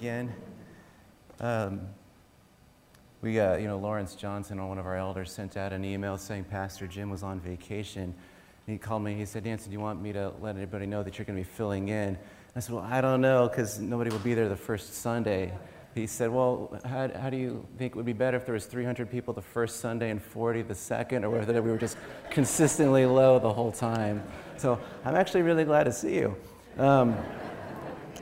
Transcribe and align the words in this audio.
again. 0.00 0.32
Um, 1.40 1.82
we, 3.20 3.38
uh, 3.38 3.58
you 3.58 3.66
know, 3.66 3.76
Lawrence 3.76 4.14
Johnson, 4.14 4.66
one 4.66 4.78
of 4.78 4.86
our 4.86 4.96
elders, 4.96 5.30
sent 5.30 5.58
out 5.58 5.74
an 5.74 5.84
email 5.84 6.16
saying 6.16 6.44
Pastor 6.44 6.86
Jim 6.86 7.10
was 7.10 7.22
on 7.22 7.38
vacation. 7.38 8.04
And 8.04 8.14
he 8.66 8.78
called 8.78 9.02
me. 9.02 9.14
He 9.14 9.26
said, 9.26 9.44
Hanson, 9.44 9.70
do 9.70 9.74
you 9.74 9.80
want 9.80 10.00
me 10.00 10.14
to 10.14 10.32
let 10.40 10.54
everybody 10.54 10.86
know 10.86 11.02
that 11.02 11.18
you're 11.18 11.26
going 11.26 11.36
to 11.36 11.44
be 11.44 11.54
filling 11.54 11.88
in? 11.88 12.16
I 12.56 12.60
said, 12.60 12.76
Well, 12.76 12.88
I 12.88 13.02
don't 13.02 13.20
know 13.20 13.46
because 13.46 13.78
nobody 13.78 14.08
will 14.08 14.20
be 14.20 14.32
there 14.32 14.48
the 14.48 14.56
first 14.56 14.94
Sunday. 14.94 15.52
He 15.94 16.06
said, 16.06 16.30
Well, 16.30 16.80
how, 16.86 17.10
how 17.20 17.28
do 17.28 17.36
you 17.36 17.66
think 17.76 17.92
it 17.92 17.96
would 17.96 18.06
be 18.06 18.14
better 18.14 18.38
if 18.38 18.46
there 18.46 18.54
was 18.54 18.64
300 18.64 19.10
people 19.10 19.34
the 19.34 19.42
first 19.42 19.80
Sunday 19.80 20.08
and 20.08 20.22
40 20.22 20.62
the 20.62 20.74
second, 20.74 21.26
or 21.26 21.30
whether 21.30 21.60
we 21.60 21.70
were 21.70 21.76
just 21.76 21.98
consistently 22.30 23.04
low 23.04 23.38
the 23.38 23.52
whole 23.52 23.70
time? 23.70 24.22
So 24.56 24.80
I'm 25.04 25.14
actually 25.14 25.42
really 25.42 25.64
glad 25.64 25.84
to 25.84 25.92
see 25.92 26.14
you. 26.14 26.36
Um, 26.78 27.14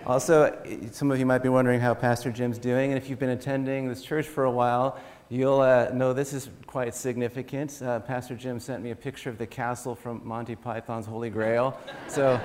also, 0.08 0.56
some 0.90 1.10
of 1.10 1.18
you 1.18 1.26
might 1.26 1.42
be 1.42 1.50
wondering 1.50 1.80
how 1.80 1.92
Pastor 1.92 2.32
Jim's 2.32 2.58
doing, 2.58 2.92
and 2.92 2.98
if 2.98 3.10
you've 3.10 3.18
been 3.18 3.28
attending 3.28 3.88
this 3.88 4.02
church 4.02 4.26
for 4.26 4.44
a 4.44 4.50
while, 4.50 4.98
you'll 5.28 5.60
uh, 5.60 5.90
know 5.92 6.14
this 6.14 6.32
is 6.32 6.48
quite 6.66 6.94
significant. 6.94 7.82
Uh, 7.82 8.00
Pastor 8.00 8.34
Jim 8.34 8.58
sent 8.58 8.82
me 8.82 8.90
a 8.90 8.96
picture 8.96 9.28
of 9.28 9.36
the 9.36 9.46
castle 9.46 9.94
from 9.94 10.22
Monty 10.24 10.56
Python's 10.56 11.04
Holy 11.04 11.28
Grail. 11.28 11.78
So 12.06 12.40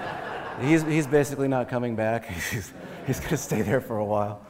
he's, 0.59 0.83
he's 0.83 1.07
basically 1.07 1.47
not 1.47 1.69
coming 1.69 1.95
back. 1.95 2.25
He's, 2.51 2.73
he's 3.07 3.19
going 3.19 3.31
to 3.31 3.37
stay 3.37 3.61
there 3.61 3.79
for 3.79 3.97
a 3.97 4.05
while. 4.05 4.45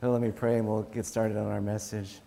So 0.00 0.10
let 0.10 0.20
me 0.20 0.30
pray 0.30 0.58
and 0.58 0.68
we'll 0.68 0.82
get 0.82 1.06
started 1.06 1.36
on 1.36 1.46
our 1.46 1.60
message. 1.60 2.20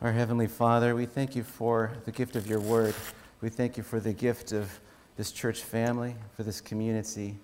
Our 0.00 0.12
Heavenly 0.12 0.46
Father, 0.48 0.94
we 0.94 1.06
thank 1.06 1.36
you 1.36 1.44
for 1.44 1.92
the 2.04 2.12
gift 2.12 2.34
of 2.34 2.48
your 2.48 2.60
word. 2.60 2.94
We 3.40 3.48
thank 3.48 3.76
you 3.76 3.82
for 3.84 4.00
the 4.00 4.12
gift 4.12 4.52
of 4.52 4.80
this 5.16 5.30
church 5.30 5.62
family, 5.62 6.16
for 6.36 6.42
this 6.42 6.60
community. 6.60 7.36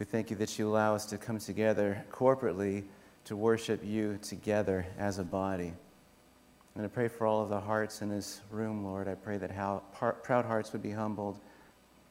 We 0.00 0.06
thank 0.06 0.30
you 0.30 0.36
that 0.36 0.58
you 0.58 0.66
allow 0.66 0.94
us 0.94 1.04
to 1.06 1.18
come 1.18 1.38
together 1.38 2.02
corporately 2.10 2.84
to 3.26 3.36
worship 3.36 3.84
you 3.84 4.18
together 4.22 4.86
as 4.98 5.18
a 5.18 5.22
body. 5.22 5.74
And 6.74 6.86
I 6.86 6.88
pray 6.88 7.06
for 7.06 7.26
all 7.26 7.42
of 7.42 7.50
the 7.50 7.60
hearts 7.60 8.00
in 8.00 8.08
this 8.08 8.40
room, 8.50 8.82
Lord. 8.82 9.08
I 9.08 9.14
pray 9.14 9.36
that 9.36 9.50
how, 9.50 9.82
proud 10.22 10.46
hearts 10.46 10.72
would 10.72 10.82
be 10.82 10.90
humbled 10.90 11.38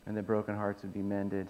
and 0.06 0.16
that 0.16 0.28
broken 0.28 0.56
hearts 0.56 0.84
would 0.84 0.94
be 0.94 1.02
mended. 1.02 1.48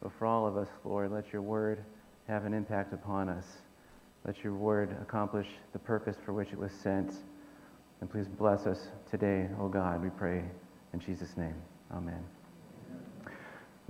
But 0.00 0.12
for 0.12 0.26
all 0.26 0.46
of 0.46 0.56
us, 0.56 0.68
Lord, 0.84 1.10
let 1.10 1.32
your 1.32 1.42
word 1.42 1.84
have 2.28 2.44
an 2.44 2.54
impact 2.54 2.92
upon 2.92 3.28
us. 3.28 3.46
Let 4.24 4.44
your 4.44 4.54
word 4.54 4.96
accomplish 5.02 5.48
the 5.72 5.80
purpose 5.80 6.16
for 6.24 6.32
which 6.32 6.52
it 6.52 6.58
was 6.58 6.70
sent. 6.70 7.14
And 8.00 8.08
please 8.08 8.28
bless 8.28 8.64
us 8.64 8.90
today, 9.10 9.48
O 9.58 9.64
oh 9.64 9.68
God, 9.68 10.04
we 10.04 10.10
pray 10.10 10.44
in 10.92 11.00
Jesus' 11.00 11.36
name. 11.36 11.56
Amen. 11.92 12.39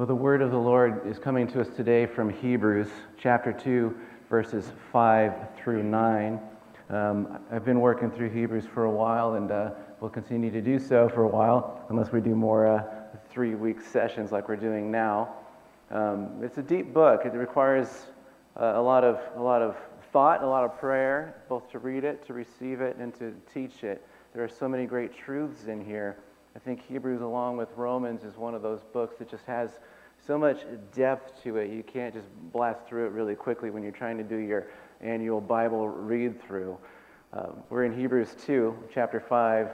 Well, 0.00 0.06
the 0.06 0.14
word 0.14 0.40
of 0.40 0.50
the 0.50 0.56
Lord 0.56 1.06
is 1.06 1.18
coming 1.18 1.46
to 1.48 1.60
us 1.60 1.68
today 1.76 2.06
from 2.06 2.30
Hebrews 2.30 2.88
chapter 3.18 3.52
2, 3.52 3.94
verses 4.30 4.72
5 4.92 5.34
through 5.58 5.82
9. 5.82 6.40
Um, 6.88 7.38
I've 7.52 7.66
been 7.66 7.80
working 7.80 8.10
through 8.10 8.30
Hebrews 8.30 8.64
for 8.72 8.84
a 8.84 8.90
while 8.90 9.34
and 9.34 9.52
uh, 9.52 9.72
will 10.00 10.08
continue 10.08 10.50
to 10.52 10.62
do 10.62 10.78
so 10.78 11.10
for 11.10 11.24
a 11.24 11.28
while, 11.28 11.84
unless 11.90 12.12
we 12.12 12.22
do 12.22 12.34
more 12.34 12.66
uh, 12.66 12.82
three 13.28 13.54
week 13.54 13.82
sessions 13.82 14.32
like 14.32 14.48
we're 14.48 14.56
doing 14.56 14.90
now. 14.90 15.34
Um, 15.90 16.30
it's 16.42 16.56
a 16.56 16.62
deep 16.62 16.94
book, 16.94 17.26
it 17.26 17.34
requires 17.34 18.06
uh, 18.58 18.72
a, 18.76 18.82
lot 18.82 19.04
of, 19.04 19.20
a 19.36 19.42
lot 19.42 19.60
of 19.60 19.76
thought, 20.14 20.42
a 20.42 20.46
lot 20.46 20.64
of 20.64 20.80
prayer, 20.80 21.42
both 21.46 21.70
to 21.72 21.78
read 21.78 22.04
it, 22.04 22.26
to 22.26 22.32
receive 22.32 22.80
it, 22.80 22.96
and 22.96 23.14
to 23.16 23.34
teach 23.52 23.84
it. 23.84 24.02
There 24.32 24.42
are 24.42 24.48
so 24.48 24.66
many 24.66 24.86
great 24.86 25.14
truths 25.14 25.66
in 25.66 25.84
here. 25.84 26.16
I 26.60 26.62
think 26.62 26.82
Hebrews, 26.87 27.22
along 27.22 27.56
with 27.56 27.71
Romans, 27.75 28.22
is 28.22 28.37
one 28.37 28.54
of 28.54 28.60
those 28.60 28.81
books 28.93 29.16
that 29.19 29.31
just 29.31 29.47
has 29.47 29.71
so 30.26 30.37
much 30.37 30.59
depth 30.94 31.43
to 31.43 31.56
it. 31.56 31.71
You 31.71 31.82
can't 31.82 32.12
just 32.12 32.26
blast 32.53 32.87
through 32.87 33.06
it 33.06 33.12
really 33.12 33.34
quickly 33.34 33.71
when 33.71 33.82
you're 33.82 33.93
trying 33.93 34.19
to 34.19 34.22
do 34.22 34.37
your 34.37 34.66
annual 35.00 35.41
Bible 35.41 35.88
read 35.88 36.43
through. 36.43 36.76
Um, 37.32 37.62
we're 37.70 37.84
in 37.84 37.99
Hebrews 37.99 38.37
2, 38.44 38.76
chapter 38.93 39.20
5, 39.20 39.70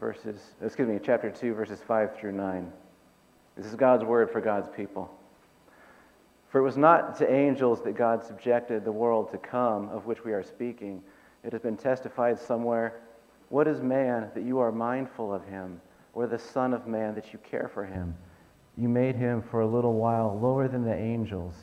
verses, 0.00 0.40
excuse 0.60 0.88
me, 0.88 0.98
chapter 1.00 1.30
2, 1.30 1.54
verses 1.54 1.80
5 1.86 2.16
through 2.18 2.32
9. 2.32 2.72
This 3.56 3.66
is 3.66 3.76
God's 3.76 4.02
word 4.02 4.28
for 4.28 4.40
God's 4.40 4.68
people. 4.74 5.16
For 6.48 6.58
it 6.58 6.64
was 6.64 6.76
not 6.76 7.16
to 7.18 7.32
angels 7.32 7.80
that 7.84 7.96
God 7.96 8.24
subjected 8.24 8.84
the 8.84 8.90
world 8.90 9.30
to 9.30 9.38
come, 9.38 9.88
of 9.90 10.06
which 10.06 10.24
we 10.24 10.32
are 10.32 10.42
speaking. 10.42 11.00
It 11.44 11.52
has 11.52 11.62
been 11.62 11.76
testified 11.76 12.40
somewhere 12.40 13.02
What 13.50 13.68
is 13.68 13.80
man 13.80 14.30
that 14.34 14.42
you 14.42 14.58
are 14.58 14.72
mindful 14.72 15.32
of 15.32 15.44
him? 15.44 15.80
Or 16.14 16.26
the 16.26 16.38
Son 16.38 16.72
of 16.72 16.86
Man 16.86 17.14
that 17.14 17.32
you 17.32 17.38
care 17.38 17.70
for 17.72 17.84
him. 17.84 18.14
You 18.76 18.88
made 18.88 19.16
him 19.16 19.42
for 19.42 19.60
a 19.60 19.66
little 19.66 19.94
while 19.94 20.38
lower 20.40 20.68
than 20.68 20.84
the 20.84 20.94
angels. 20.94 21.54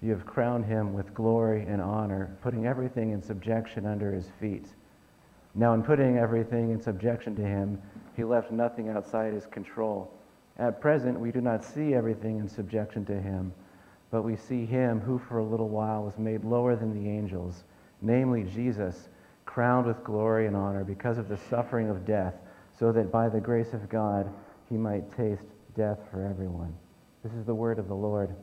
You 0.00 0.10
have 0.10 0.26
crowned 0.26 0.64
him 0.64 0.92
with 0.92 1.14
glory 1.14 1.64
and 1.68 1.80
honor, 1.80 2.36
putting 2.42 2.66
everything 2.66 3.12
in 3.12 3.22
subjection 3.22 3.86
under 3.86 4.12
his 4.12 4.28
feet. 4.40 4.66
Now, 5.54 5.74
in 5.74 5.82
putting 5.82 6.18
everything 6.18 6.70
in 6.70 6.80
subjection 6.80 7.36
to 7.36 7.42
him, 7.42 7.80
he 8.16 8.24
left 8.24 8.50
nothing 8.50 8.88
outside 8.88 9.32
his 9.32 9.46
control. 9.46 10.12
At 10.58 10.80
present, 10.80 11.18
we 11.18 11.30
do 11.30 11.40
not 11.40 11.64
see 11.64 11.94
everything 11.94 12.38
in 12.38 12.48
subjection 12.48 13.04
to 13.06 13.20
him, 13.20 13.52
but 14.10 14.22
we 14.22 14.36
see 14.36 14.66
him 14.66 15.00
who 15.00 15.18
for 15.18 15.38
a 15.38 15.44
little 15.44 15.68
while 15.68 16.02
was 16.02 16.18
made 16.18 16.44
lower 16.44 16.76
than 16.76 16.92
the 16.92 17.10
angels, 17.10 17.64
namely 18.00 18.44
Jesus, 18.44 19.08
crowned 19.46 19.86
with 19.86 20.02
glory 20.04 20.46
and 20.46 20.56
honor 20.56 20.84
because 20.84 21.18
of 21.18 21.28
the 21.28 21.36
suffering 21.36 21.88
of 21.88 22.04
death 22.04 22.34
so 22.78 22.92
that 22.92 23.12
by 23.12 23.28
the 23.28 23.40
grace 23.40 23.72
of 23.72 23.88
God 23.88 24.32
he 24.68 24.76
might 24.76 25.10
taste 25.16 25.42
death 25.76 25.98
for 26.10 26.24
everyone. 26.24 26.74
This 27.22 27.32
is 27.32 27.46
the 27.46 27.54
word 27.54 27.78
of 27.78 27.88
the 27.88 27.94
Lord. 27.94 28.34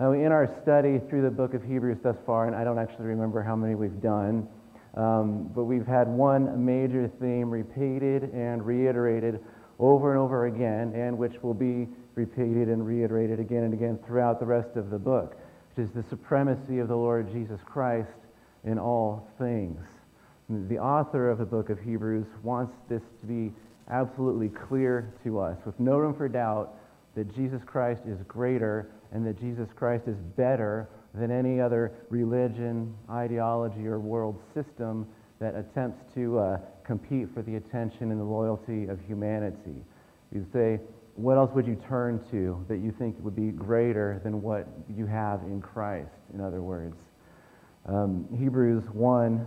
Now, 0.00 0.12
in 0.12 0.32
our 0.32 0.52
study 0.62 1.00
through 1.08 1.22
the 1.22 1.30
book 1.30 1.54
of 1.54 1.62
Hebrews 1.62 1.98
thus 2.02 2.16
far, 2.26 2.46
and 2.46 2.56
I 2.56 2.64
don't 2.64 2.78
actually 2.78 3.06
remember 3.06 3.42
how 3.42 3.54
many 3.54 3.76
we've 3.76 4.00
done, 4.02 4.48
um, 4.96 5.50
but 5.54 5.64
we've 5.64 5.86
had 5.86 6.08
one 6.08 6.64
major 6.64 7.08
theme 7.20 7.50
repeated 7.50 8.24
and 8.32 8.64
reiterated 8.66 9.40
over 9.78 10.10
and 10.10 10.20
over 10.20 10.46
again, 10.46 10.92
and 10.94 11.16
which 11.16 11.42
will 11.42 11.54
be 11.54 11.88
repeated 12.16 12.68
and 12.68 12.84
reiterated 12.86 13.38
again 13.38 13.64
and 13.64 13.74
again 13.74 13.98
throughout 14.06 14.40
the 14.40 14.46
rest 14.46 14.76
of 14.76 14.90
the 14.90 14.98
book, 14.98 15.36
which 15.74 15.86
is 15.86 15.92
the 15.94 16.02
supremacy 16.10 16.78
of 16.78 16.88
the 16.88 16.96
Lord 16.96 17.30
Jesus 17.30 17.60
Christ 17.64 18.08
in 18.64 18.78
all 18.78 19.28
things. 19.38 19.80
The 20.48 20.78
author 20.78 21.30
of 21.30 21.38
the 21.38 21.44
book 21.46 21.70
of 21.70 21.80
Hebrews 21.80 22.26
wants 22.42 22.74
this 22.88 23.02
to 23.22 23.26
be 23.26 23.52
absolutely 23.88 24.50
clear 24.50 25.14
to 25.24 25.40
us, 25.40 25.56
with 25.64 25.78
no 25.80 25.96
room 25.96 26.14
for 26.14 26.28
doubt, 26.28 26.74
that 27.14 27.34
Jesus 27.34 27.62
Christ 27.64 28.02
is 28.06 28.18
greater 28.28 28.90
and 29.12 29.26
that 29.26 29.40
Jesus 29.40 29.68
Christ 29.74 30.04
is 30.06 30.16
better 30.36 30.88
than 31.14 31.30
any 31.30 31.60
other 31.60 31.92
religion, 32.10 32.94
ideology, 33.08 33.86
or 33.86 34.00
world 34.00 34.38
system 34.52 35.06
that 35.38 35.54
attempts 35.54 36.02
to 36.14 36.38
uh, 36.38 36.58
compete 36.84 37.28
for 37.32 37.42
the 37.42 37.56
attention 37.56 38.10
and 38.10 38.20
the 38.20 38.24
loyalty 38.24 38.86
of 38.86 39.00
humanity. 39.06 39.82
You 40.32 40.44
say, 40.52 40.80
what 41.14 41.38
else 41.38 41.52
would 41.54 41.66
you 41.66 41.80
turn 41.88 42.20
to 42.32 42.64
that 42.68 42.78
you 42.78 42.92
think 42.98 43.16
would 43.20 43.36
be 43.36 43.50
greater 43.50 44.20
than 44.24 44.42
what 44.42 44.66
you 44.94 45.06
have 45.06 45.40
in 45.42 45.60
Christ, 45.62 46.10
in 46.34 46.40
other 46.40 46.60
words? 46.60 46.96
Um, 47.86 48.26
Hebrews 48.36 48.84
1 48.92 49.46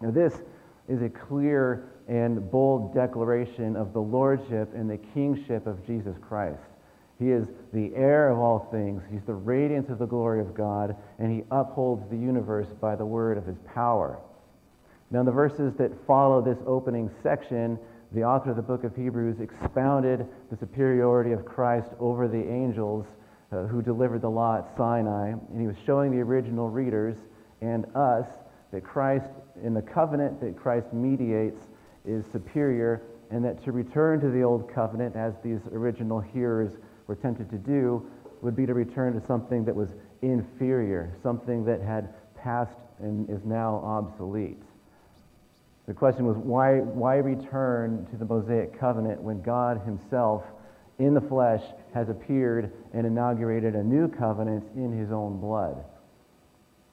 Now, 0.00 0.10
this 0.10 0.34
is 0.88 1.02
a 1.02 1.08
clear 1.08 1.90
and 2.08 2.50
bold 2.50 2.94
declaration 2.94 3.76
of 3.76 3.92
the 3.92 4.00
lordship 4.00 4.72
and 4.74 4.88
the 4.88 4.98
kingship 5.14 5.66
of 5.66 5.86
Jesus 5.86 6.16
Christ. 6.26 6.60
He 7.18 7.30
is 7.30 7.46
the 7.72 7.92
heir 7.94 8.30
of 8.30 8.38
all 8.38 8.68
things. 8.70 9.02
He's 9.10 9.24
the 9.26 9.34
radiance 9.34 9.90
of 9.90 9.98
the 9.98 10.06
glory 10.06 10.40
of 10.40 10.54
God, 10.54 10.96
and 11.18 11.32
he 11.32 11.44
upholds 11.50 12.08
the 12.10 12.16
universe 12.16 12.68
by 12.80 12.94
the 12.94 13.04
word 13.04 13.36
of 13.36 13.44
his 13.44 13.58
power. 13.74 14.18
Now, 15.10 15.20
in 15.20 15.26
the 15.26 15.32
verses 15.32 15.74
that 15.78 15.90
follow 16.06 16.40
this 16.40 16.58
opening 16.66 17.10
section, 17.22 17.78
the 18.12 18.22
author 18.22 18.50
of 18.50 18.56
the 18.56 18.62
book 18.62 18.84
of 18.84 18.94
Hebrews 18.94 19.40
expounded 19.40 20.26
the 20.50 20.56
superiority 20.56 21.32
of 21.32 21.44
Christ 21.44 21.88
over 21.98 22.28
the 22.28 22.48
angels 22.48 23.04
uh, 23.50 23.64
who 23.64 23.82
delivered 23.82 24.22
the 24.22 24.30
law 24.30 24.58
at 24.58 24.76
Sinai, 24.76 25.30
and 25.30 25.60
he 25.60 25.66
was 25.66 25.76
showing 25.84 26.12
the 26.12 26.20
original 26.20 26.68
readers 26.68 27.16
and 27.60 27.84
us 27.94 28.26
that 28.72 28.84
Christ 28.84 29.30
in 29.62 29.74
the 29.74 29.82
covenant 29.82 30.40
that 30.40 30.56
Christ 30.56 30.92
mediates 30.92 31.66
is 32.04 32.24
superior, 32.32 33.02
and 33.30 33.44
that 33.44 33.62
to 33.64 33.72
return 33.72 34.20
to 34.20 34.30
the 34.30 34.42
old 34.42 34.72
covenant, 34.72 35.16
as 35.16 35.34
these 35.42 35.60
original 35.72 36.20
hearers 36.20 36.72
were 37.06 37.14
tempted 37.16 37.50
to 37.50 37.58
do, 37.58 38.08
would 38.40 38.56
be 38.56 38.66
to 38.66 38.74
return 38.74 39.18
to 39.18 39.26
something 39.26 39.64
that 39.64 39.74
was 39.74 39.90
inferior, 40.22 41.12
something 41.22 41.64
that 41.64 41.80
had 41.80 42.14
passed 42.34 42.78
and 43.00 43.28
is 43.28 43.44
now 43.44 43.76
obsolete. 43.84 44.62
The 45.86 45.94
question 45.94 46.26
was 46.26 46.36
why, 46.36 46.78
why 46.80 47.16
return 47.16 48.06
to 48.10 48.16
the 48.16 48.24
Mosaic 48.24 48.78
covenant 48.78 49.22
when 49.22 49.42
God 49.42 49.80
Himself, 49.84 50.44
in 50.98 51.14
the 51.14 51.20
flesh, 51.20 51.62
has 51.94 52.08
appeared 52.08 52.72
and 52.92 53.06
inaugurated 53.06 53.74
a 53.74 53.82
new 53.82 54.08
covenant 54.08 54.64
in 54.76 54.92
His 54.92 55.10
own 55.10 55.40
blood? 55.40 55.84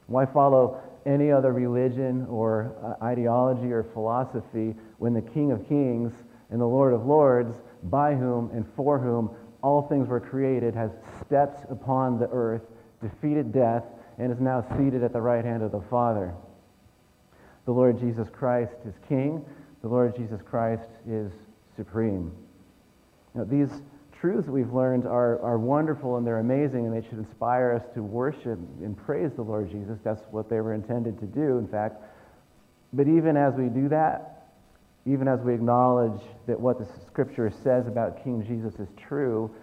Why 0.08 0.26
follow 0.26 0.82
any 1.06 1.32
other 1.32 1.54
religion 1.54 2.26
or 2.30 2.76
uh, 2.84 3.04
ideology 3.04 3.72
or 3.72 3.84
philosophy 3.94 4.76
when 4.98 5.14
the 5.14 5.22
King 5.22 5.52
of 5.52 5.68
Kings 5.68 6.12
and 6.50 6.60
the 6.60 6.66
Lord 6.66 6.94
of 6.94 7.06
Lords, 7.06 7.54
by 7.84 8.16
whom 8.16 8.50
and 8.52 8.66
for 8.76 9.00
whom 9.00 9.30
all 9.62 9.88
things 9.88 10.08
were 10.08 10.20
created, 10.20 10.74
has 10.74 10.92
stepped 11.26 11.70
upon 11.72 12.20
the 12.20 12.28
earth, 12.32 12.64
defeated 13.02 13.52
death, 13.52 13.84
and 14.18 14.32
is 14.32 14.40
now 14.40 14.66
seated 14.78 15.04
at 15.04 15.14
the 15.14 15.22
right 15.22 15.44
hand 15.44 15.62
of 15.62 15.72
the 15.72 15.82
Father? 15.90 16.34
The 17.66 17.72
Lord 17.72 18.00
Jesus 18.00 18.28
Christ 18.30 18.76
is 18.88 18.94
King. 19.08 19.44
The 19.82 19.88
Lord 19.88 20.16
Jesus 20.16 20.42
Christ 20.42 20.90
is 21.08 21.32
supreme. 21.76 22.32
Now, 23.34 23.44
these 23.44 23.70
truths 24.20 24.46
that 24.46 24.52
we've 24.52 24.74
learned 24.74 25.06
are, 25.06 25.42
are 25.42 25.58
wonderful 25.58 26.18
and 26.18 26.26
they're 26.26 26.40
amazing, 26.40 26.86
and 26.86 26.96
they 26.96 27.08
should 27.08 27.20
inspire 27.20 27.74
us 27.74 27.84
to 27.94 28.04
worship 28.04 28.60
and 28.82 28.98
praise 28.98 29.32
the 29.36 29.42
Lord 29.42 29.70
Jesus. 29.72 29.98
That's 30.04 30.22
what 30.32 30.50
they 30.50 30.60
were 30.62 30.74
intended 30.74 31.20
to 31.20 31.26
do, 31.26 31.58
in 31.58 31.68
fact. 31.68 31.96
But 32.94 33.08
even 33.08 33.38
as 33.38 33.54
we 33.56 33.68
do 33.68 33.90
that, 33.90 34.50
even 35.06 35.28
as 35.28 35.40
we 35.42 35.54
acknowledge 35.54 36.22
that 36.48 36.60
what 36.60 36.80
the 36.80 36.88
Scripture 37.08 37.52
says 37.64 37.88
about 37.88 38.24
King 38.24 38.44
Jesus 38.48 38.80
is 38.80 38.88
true, 38.98 39.54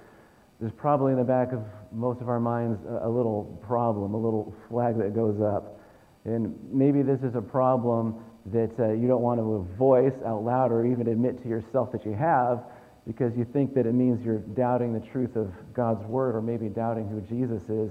there's 0.60 0.72
probably 0.72 1.12
in 1.12 1.18
the 1.18 1.24
back 1.24 1.52
of 1.52 1.64
most 1.90 2.20
of 2.20 2.28
our 2.28 2.38
minds 2.38 2.78
a, 2.86 3.08
a 3.08 3.10
little 3.10 3.58
problem, 3.66 4.14
a 4.14 4.16
little 4.16 4.54
flag 4.68 4.96
that 4.98 5.14
goes 5.14 5.40
up. 5.40 5.80
And 6.24 6.54
maybe 6.70 7.02
this 7.02 7.20
is 7.22 7.34
a 7.34 7.40
problem 7.42 8.22
that 8.46 8.70
uh, 8.78 8.92
you 8.92 9.08
don't 9.08 9.22
want 9.22 9.40
to 9.40 9.66
voice 9.76 10.14
out 10.24 10.44
loud 10.44 10.70
or 10.70 10.86
even 10.86 11.08
admit 11.08 11.42
to 11.42 11.48
yourself 11.48 11.90
that 11.92 12.06
you 12.06 12.12
have 12.12 12.62
because 13.06 13.36
you 13.36 13.44
think 13.44 13.74
that 13.74 13.86
it 13.86 13.92
means 13.92 14.24
you're 14.24 14.38
doubting 14.38 14.92
the 14.92 15.00
truth 15.00 15.36
of 15.36 15.52
God's 15.74 16.04
word 16.06 16.36
or 16.36 16.42
maybe 16.42 16.68
doubting 16.68 17.08
who 17.08 17.20
Jesus 17.22 17.62
is, 17.68 17.90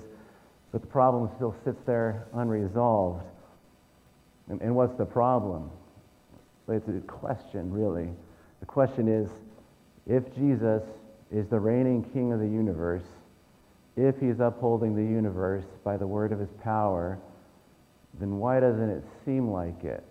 but 0.72 0.82
the 0.82 0.88
problem 0.88 1.30
still 1.36 1.56
sits 1.66 1.80
there 1.86 2.28
unresolved. 2.34 3.24
And, 4.50 4.62
and 4.62 4.76
what's 4.76 4.98
the 4.98 5.06
problem? 5.06 5.70
It's 6.68 6.88
a 6.88 7.02
question, 7.02 7.72
really. 7.72 8.10
The 8.62 8.66
question 8.66 9.10
is 9.10 9.30
if 10.08 10.34
Jesus 10.36 10.84
is 11.32 11.48
the 11.48 11.60
reigning 11.60 12.04
king 12.14 12.32
of 12.32 12.40
the 12.40 12.48
universe, 12.48 13.04
if 13.98 14.18
he's 14.20 14.40
upholding 14.40 14.96
the 14.96 15.04
universe 15.04 15.66
by 15.84 15.98
the 15.98 16.08
word 16.08 16.32
of 16.32 16.40
his 16.40 16.50
power, 16.64 17.20
then 18.20 18.38
why 18.38 18.60
doesn't 18.60 18.90
it 18.90 19.04
seem 19.26 19.50
like 19.50 19.84
it? 19.84 20.04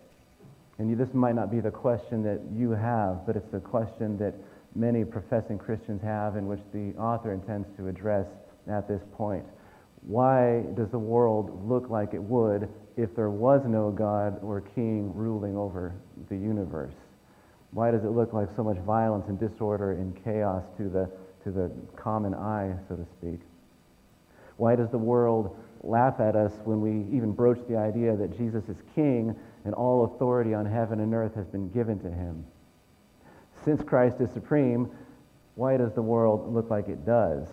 And 0.79 0.89
you, 0.91 0.97
this 0.97 1.13
might 1.13 1.35
not 1.35 1.51
be 1.51 1.61
the 1.61 1.71
question 1.71 2.23
that 2.25 2.41
you 2.55 2.71
have, 2.71 3.27
but 3.27 3.37
it's 3.37 3.51
the 3.51 3.61
question 3.61 4.19
that 4.19 4.35
many 4.75 5.05
professing 5.05 5.59
Christians 5.59 6.03
have 6.03 6.37
and 6.37 6.49
which 6.49 6.61
the 6.73 6.95
author 6.99 7.33
intends 7.33 7.69
to 7.77 7.89
address 7.89 8.27
at 8.69 8.87
this 8.89 9.03
point. 9.13 9.45
Why 10.03 10.63
does 10.75 10.91
the 10.91 10.99
world 10.99 11.69
look 11.69 11.91
like 11.91 12.15
it 12.15 12.23
would 12.23 12.69
if 12.97 13.15
there 13.15 13.31
was 13.31 13.63
no 13.67 13.91
God 13.91 14.43
or 14.43 14.61
king 14.61 15.13
ruling 15.15 15.57
over 15.57 15.95
the 16.29 16.37
universe? 16.37 16.95
Why 17.73 17.91
does 17.91 18.05
it 18.05 18.11
look 18.11 18.33
like 18.33 18.49
so 18.57 18.65
much 18.65 18.79
violence 18.79 19.27
and 19.29 19.39
disorder 19.39 19.93
and 19.93 20.19
chaos 20.25 20.65
to 20.79 20.89
the, 20.89 21.11
to 21.45 21.51
the 21.51 21.71
common 21.97 22.35
eye, 22.35 22.75
so 22.89 22.97
to 22.97 23.07
speak? 23.19 23.41
Why 24.57 24.77
does 24.77 24.91
the 24.91 24.99
world 24.99 25.57
laugh 25.83 26.21
at 26.21 26.37
us 26.37 26.53
when 26.65 26.81
we 26.81 27.17
even 27.17 27.33
broach 27.33 27.59
the 27.69 27.77
idea 27.77 28.17
that 28.17 28.37
Jesus 28.37 28.65
is 28.69 28.77
king 28.95 29.35
and 29.65 29.75
all 29.75 30.05
authority 30.05 30.53
on 30.53 30.67
heaven 30.67 31.01
and 31.01 31.15
earth 31.15 31.35
has 31.35 31.47
been 31.47 31.71
given 31.71 31.99
to 32.01 32.11
him? 32.11 32.45
Since 33.65 33.83
Christ 33.83 34.21
is 34.21 34.31
supreme, 34.31 34.91
why 35.55 35.77
does 35.77 35.93
the 35.95 36.03
world 36.03 36.53
look 36.53 36.71
like 36.71 36.89
it 36.89 37.05
does? 37.05 37.47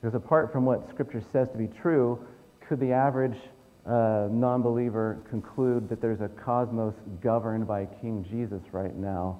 Because 0.00 0.14
apart 0.14 0.52
from 0.52 0.64
what 0.64 0.88
Scripture 0.90 1.22
says 1.32 1.48
to 1.50 1.58
be 1.58 1.68
true, 1.68 2.18
could 2.68 2.80
the 2.80 2.92
average 2.92 3.36
uh, 3.86 4.28
non 4.30 4.62
believer 4.62 5.18
conclude 5.30 5.88
that 5.88 6.00
there's 6.00 6.20
a 6.20 6.28
cosmos 6.28 6.94
governed 7.22 7.66
by 7.66 7.86
King 8.00 8.26
Jesus 8.28 8.62
right 8.72 8.94
now? 8.96 9.38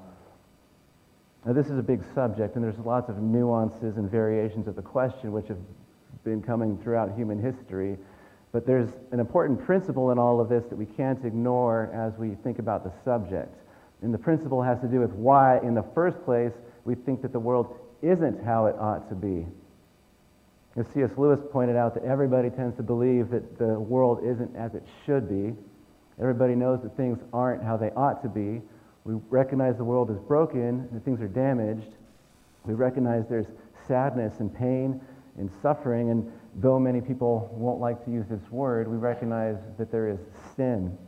Now, 1.45 1.53
this 1.53 1.67
is 1.67 1.79
a 1.79 1.83
big 1.83 2.03
subject, 2.15 2.55
and 2.55 2.65
there's 2.65 2.79
lots 2.79 3.11
of 3.11 3.19
nuances 3.19 3.97
and 3.97 4.11
variations 4.11 4.67
of 4.67 4.77
the 4.77 4.83
question 4.83 5.33
which 5.33 5.49
have 5.49 5.59
been 6.25 6.41
coming 6.41 6.79
throughout 6.83 7.15
human 7.15 7.43
history. 7.43 7.99
But 8.53 8.67
there's 8.67 8.89
an 9.11 9.21
important 9.21 9.63
principle 9.65 10.13
in 10.13 10.19
all 10.19 10.41
of 10.41 10.49
this 10.49 10.65
that 10.71 10.77
we 10.77 10.87
can't 10.87 11.23
ignore 11.25 11.91
as 11.93 12.19
we 12.19 12.37
think 12.43 12.61
about 12.61 12.85
the 12.85 12.93
subject. 13.05 13.55
And 14.05 14.13
the 14.13 14.19
principle 14.19 14.63
has 14.63 14.79
to 14.83 14.87
do 14.87 15.01
with 15.01 15.13
why, 15.13 15.61
in 15.61 15.75
the 15.75 15.85
first 15.95 16.23
place, 16.27 16.53
we 16.85 16.95
think 16.95 17.23
that 17.23 17.33
the 17.33 17.41
world 17.41 17.75
isn't 18.03 18.45
how 18.45 18.67
it 18.67 18.77
ought 18.79 19.09
to 19.09 19.15
be. 19.15 19.47
As 20.77 20.87
C.S. 20.93 21.11
Lewis 21.17 21.41
pointed 21.51 21.75
out, 21.75 21.95
that 21.95 22.05
everybody 22.05 22.51
tends 22.51 22.77
to 22.77 22.83
believe 22.83 23.31
that 23.31 23.59
the 23.59 23.81
world 23.81 24.21
isn't 24.23 24.55
as 24.57 24.75
it 24.75 24.83
should 25.07 25.27
be. 25.27 25.55
Everybody 26.21 26.55
knows 26.55 26.83
that 26.83 26.95
things 26.99 27.19
aren't 27.33 27.63
how 27.63 27.79
they 27.79 27.93
ought 27.93 28.23
to 28.23 28.29
be. 28.29 28.61
We 29.05 29.15
recognize 29.31 29.79
the 29.79 29.85
world 29.85 30.11
is 30.11 30.19
broken, 30.19 30.87
that 30.93 31.03
things 31.03 31.23
are 31.23 31.29
damaged. 31.29 31.95
We 32.67 32.75
recognize 32.75 33.25
there's 33.31 33.47
sadness 33.89 34.41
and 34.41 34.55
pain 34.55 35.01
and 35.39 35.51
suffering. 35.63 36.11
And 36.11 36.31
though 36.57 36.79
many 36.79 37.01
people 37.01 37.49
won't 37.55 37.81
like 37.81 38.05
to 38.05 38.11
use 38.11 38.27
this 38.29 38.51
word, 38.51 38.87
we 38.87 38.99
recognize 38.99 39.57
that 39.79 39.91
there 39.91 40.11
is 40.11 40.19
sin. 40.57 40.99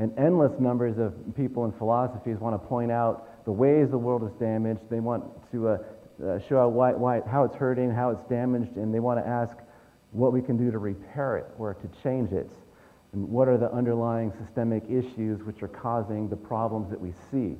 And 0.00 0.18
endless 0.18 0.58
numbers 0.58 0.96
of 0.96 1.12
people 1.36 1.66
and 1.66 1.76
philosophies 1.76 2.38
want 2.38 2.54
to 2.60 2.68
point 2.68 2.90
out 2.90 3.44
the 3.44 3.52
ways 3.52 3.90
the 3.90 3.98
world 3.98 4.24
is 4.24 4.32
damaged. 4.40 4.80
They 4.88 4.98
want 4.98 5.24
to 5.52 5.68
uh, 5.68 5.78
uh, 6.24 6.38
show 6.48 6.66
why, 6.68 6.92
why, 6.92 7.20
how 7.30 7.44
it's 7.44 7.54
hurting, 7.54 7.90
how 7.90 8.08
it's 8.08 8.22
damaged, 8.22 8.76
and 8.76 8.94
they 8.94 8.98
want 8.98 9.22
to 9.22 9.28
ask 9.28 9.58
what 10.12 10.32
we 10.32 10.40
can 10.40 10.56
do 10.56 10.70
to 10.70 10.78
repair 10.78 11.36
it 11.36 11.44
or 11.58 11.74
to 11.74 12.02
change 12.02 12.32
it. 12.32 12.48
And 13.12 13.28
what 13.28 13.46
are 13.46 13.58
the 13.58 13.70
underlying 13.72 14.32
systemic 14.42 14.84
issues 14.84 15.42
which 15.42 15.62
are 15.62 15.68
causing 15.68 16.30
the 16.30 16.36
problems 16.36 16.88
that 16.88 16.98
we 16.98 17.12
see? 17.30 17.58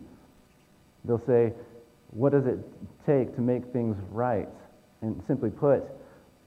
They'll 1.04 1.22
say, 1.26 1.52
what 2.08 2.32
does 2.32 2.46
it 2.46 2.58
take 3.04 3.34
to 3.36 3.42
make 3.42 3.66
things 3.66 3.98
right? 4.10 4.48
And 5.02 5.22
simply 5.26 5.50
put, 5.50 5.84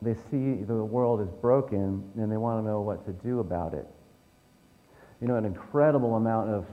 they 0.02 0.16
see 0.32 0.64
the 0.64 0.84
world 0.84 1.22
is 1.22 1.30
broken 1.40 2.04
and 2.18 2.32
they 2.32 2.38
want 2.38 2.64
to 2.64 2.68
know 2.68 2.82
what 2.82 3.06
to 3.06 3.12
do 3.12 3.42
about 3.42 3.76
it. 3.76 3.86
You 5.24 5.30
know, 5.30 5.38
an 5.38 5.46
incredible 5.46 6.16
amount 6.16 6.50
of 6.50 6.66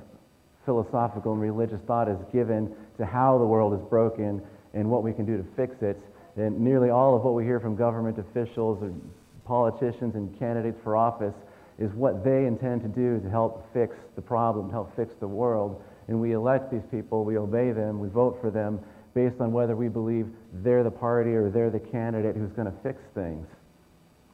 philosophical 0.64 1.34
and 1.34 1.40
religious 1.40 1.78
thought 1.86 2.08
is 2.08 2.18
given 2.32 2.74
to 2.98 3.06
how 3.06 3.38
the 3.38 3.46
world 3.46 3.80
is 3.80 3.88
broken 3.88 4.42
and 4.74 4.90
what 4.90 5.04
we 5.04 5.12
can 5.12 5.24
do 5.24 5.36
to 5.36 5.44
fix 5.54 5.80
it. 5.82 5.96
And 6.34 6.58
nearly 6.58 6.90
all 6.90 7.14
of 7.14 7.22
what 7.22 7.34
we 7.34 7.44
hear 7.44 7.60
from 7.60 7.76
government 7.76 8.18
officials 8.18 8.82
or 8.82 8.92
politicians 9.44 10.16
and 10.16 10.36
candidates 10.36 10.80
for 10.82 10.96
office 10.96 11.34
is 11.78 11.92
what 11.92 12.24
they 12.24 12.46
intend 12.46 12.82
to 12.82 12.88
do 12.88 13.20
to 13.20 13.30
help 13.30 13.72
fix 13.72 13.94
the 14.16 14.20
problem, 14.20 14.68
help 14.68 14.96
fix 14.96 15.14
the 15.20 15.28
world. 15.28 15.80
And 16.08 16.20
we 16.20 16.32
elect 16.32 16.72
these 16.72 16.82
people, 16.90 17.24
we 17.24 17.38
obey 17.38 17.70
them, 17.70 18.00
we 18.00 18.08
vote 18.08 18.36
for 18.40 18.50
them, 18.50 18.80
based 19.14 19.40
on 19.40 19.52
whether 19.52 19.76
we 19.76 19.86
believe 19.86 20.26
they're 20.54 20.82
the 20.82 20.90
party 20.90 21.36
or 21.36 21.50
they're 21.50 21.70
the 21.70 21.78
candidate 21.78 22.34
who's 22.34 22.50
going 22.50 22.66
to 22.66 22.78
fix 22.82 23.00
things. 23.14 23.46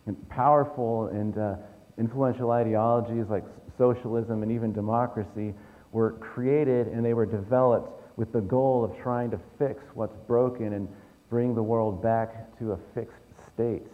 And 0.07 0.17
powerful 0.31 1.09
and 1.09 1.37
uh, 1.37 1.57
influential 1.99 2.51
ideologies 2.51 3.27
like 3.29 3.45
socialism 3.79 4.43
and 4.43 4.53
even 4.53 4.73
democracy 4.73 5.55
were 5.93 6.13
created 6.13 6.89
and 6.89 7.05
they 7.05 7.15
were 7.15 7.27
developed 7.27 8.03
with 8.17 8.33
the 8.33 8.41
goal 8.41 8.85
of 8.85 8.97
trying 9.03 9.31
to 9.31 9.41
fix 9.59 9.83
what's 9.95 10.17
broken 10.27 10.73
and 10.73 10.89
bring 11.29 11.55
the 11.55 11.63
world 11.63 12.03
back 12.03 12.59
to 12.59 12.73
a 12.73 12.79
fixed 12.95 13.15
state. 13.55 13.87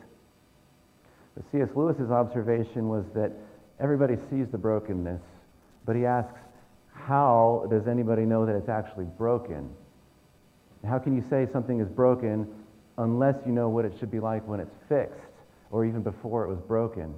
But 1.34 1.44
C.S. 1.50 1.68
Lewis's 1.74 2.10
observation 2.10 2.88
was 2.88 3.04
that 3.14 3.32
everybody 3.80 4.16
sees 4.30 4.46
the 4.52 4.58
brokenness, 4.58 5.22
but 5.86 5.96
he 5.96 6.04
asks, 6.04 6.38
how 6.92 7.66
does 7.70 7.88
anybody 7.88 8.22
know 8.22 8.46
that 8.46 8.54
it's 8.54 8.68
actually 8.68 9.06
broken? 9.06 9.70
How 10.86 10.98
can 10.98 11.16
you 11.16 11.24
say 11.30 11.48
something 11.52 11.80
is 11.80 11.88
broken 11.88 12.46
unless 12.98 13.36
you 13.46 13.52
know 13.52 13.68
what 13.68 13.84
it 13.84 13.94
should 13.98 14.10
be 14.10 14.20
like 14.20 14.46
when 14.46 14.60
it's 14.60 14.74
fixed 14.88 15.18
or 15.70 15.84
even 15.84 16.02
before 16.02 16.44
it 16.44 16.48
was 16.48 16.60
broken? 16.68 17.14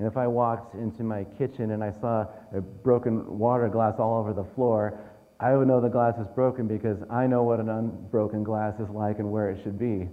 And 0.00 0.08
if 0.08 0.16
I 0.16 0.26
walked 0.26 0.74
into 0.74 1.04
my 1.04 1.24
kitchen 1.36 1.72
and 1.72 1.84
I 1.84 1.92
saw 2.00 2.24
a 2.54 2.62
broken 2.62 3.38
water 3.38 3.68
glass 3.68 3.96
all 3.98 4.18
over 4.18 4.32
the 4.32 4.48
floor, 4.54 4.98
I 5.38 5.54
would 5.54 5.68
know 5.68 5.78
the 5.78 5.90
glass 5.90 6.18
is 6.18 6.26
broken 6.34 6.66
because 6.66 6.96
I 7.10 7.26
know 7.26 7.42
what 7.42 7.60
an 7.60 7.68
unbroken 7.68 8.42
glass 8.42 8.80
is 8.80 8.88
like 8.88 9.18
and 9.18 9.30
where 9.30 9.50
it 9.50 9.62
should 9.62 9.78
be. 9.78 10.08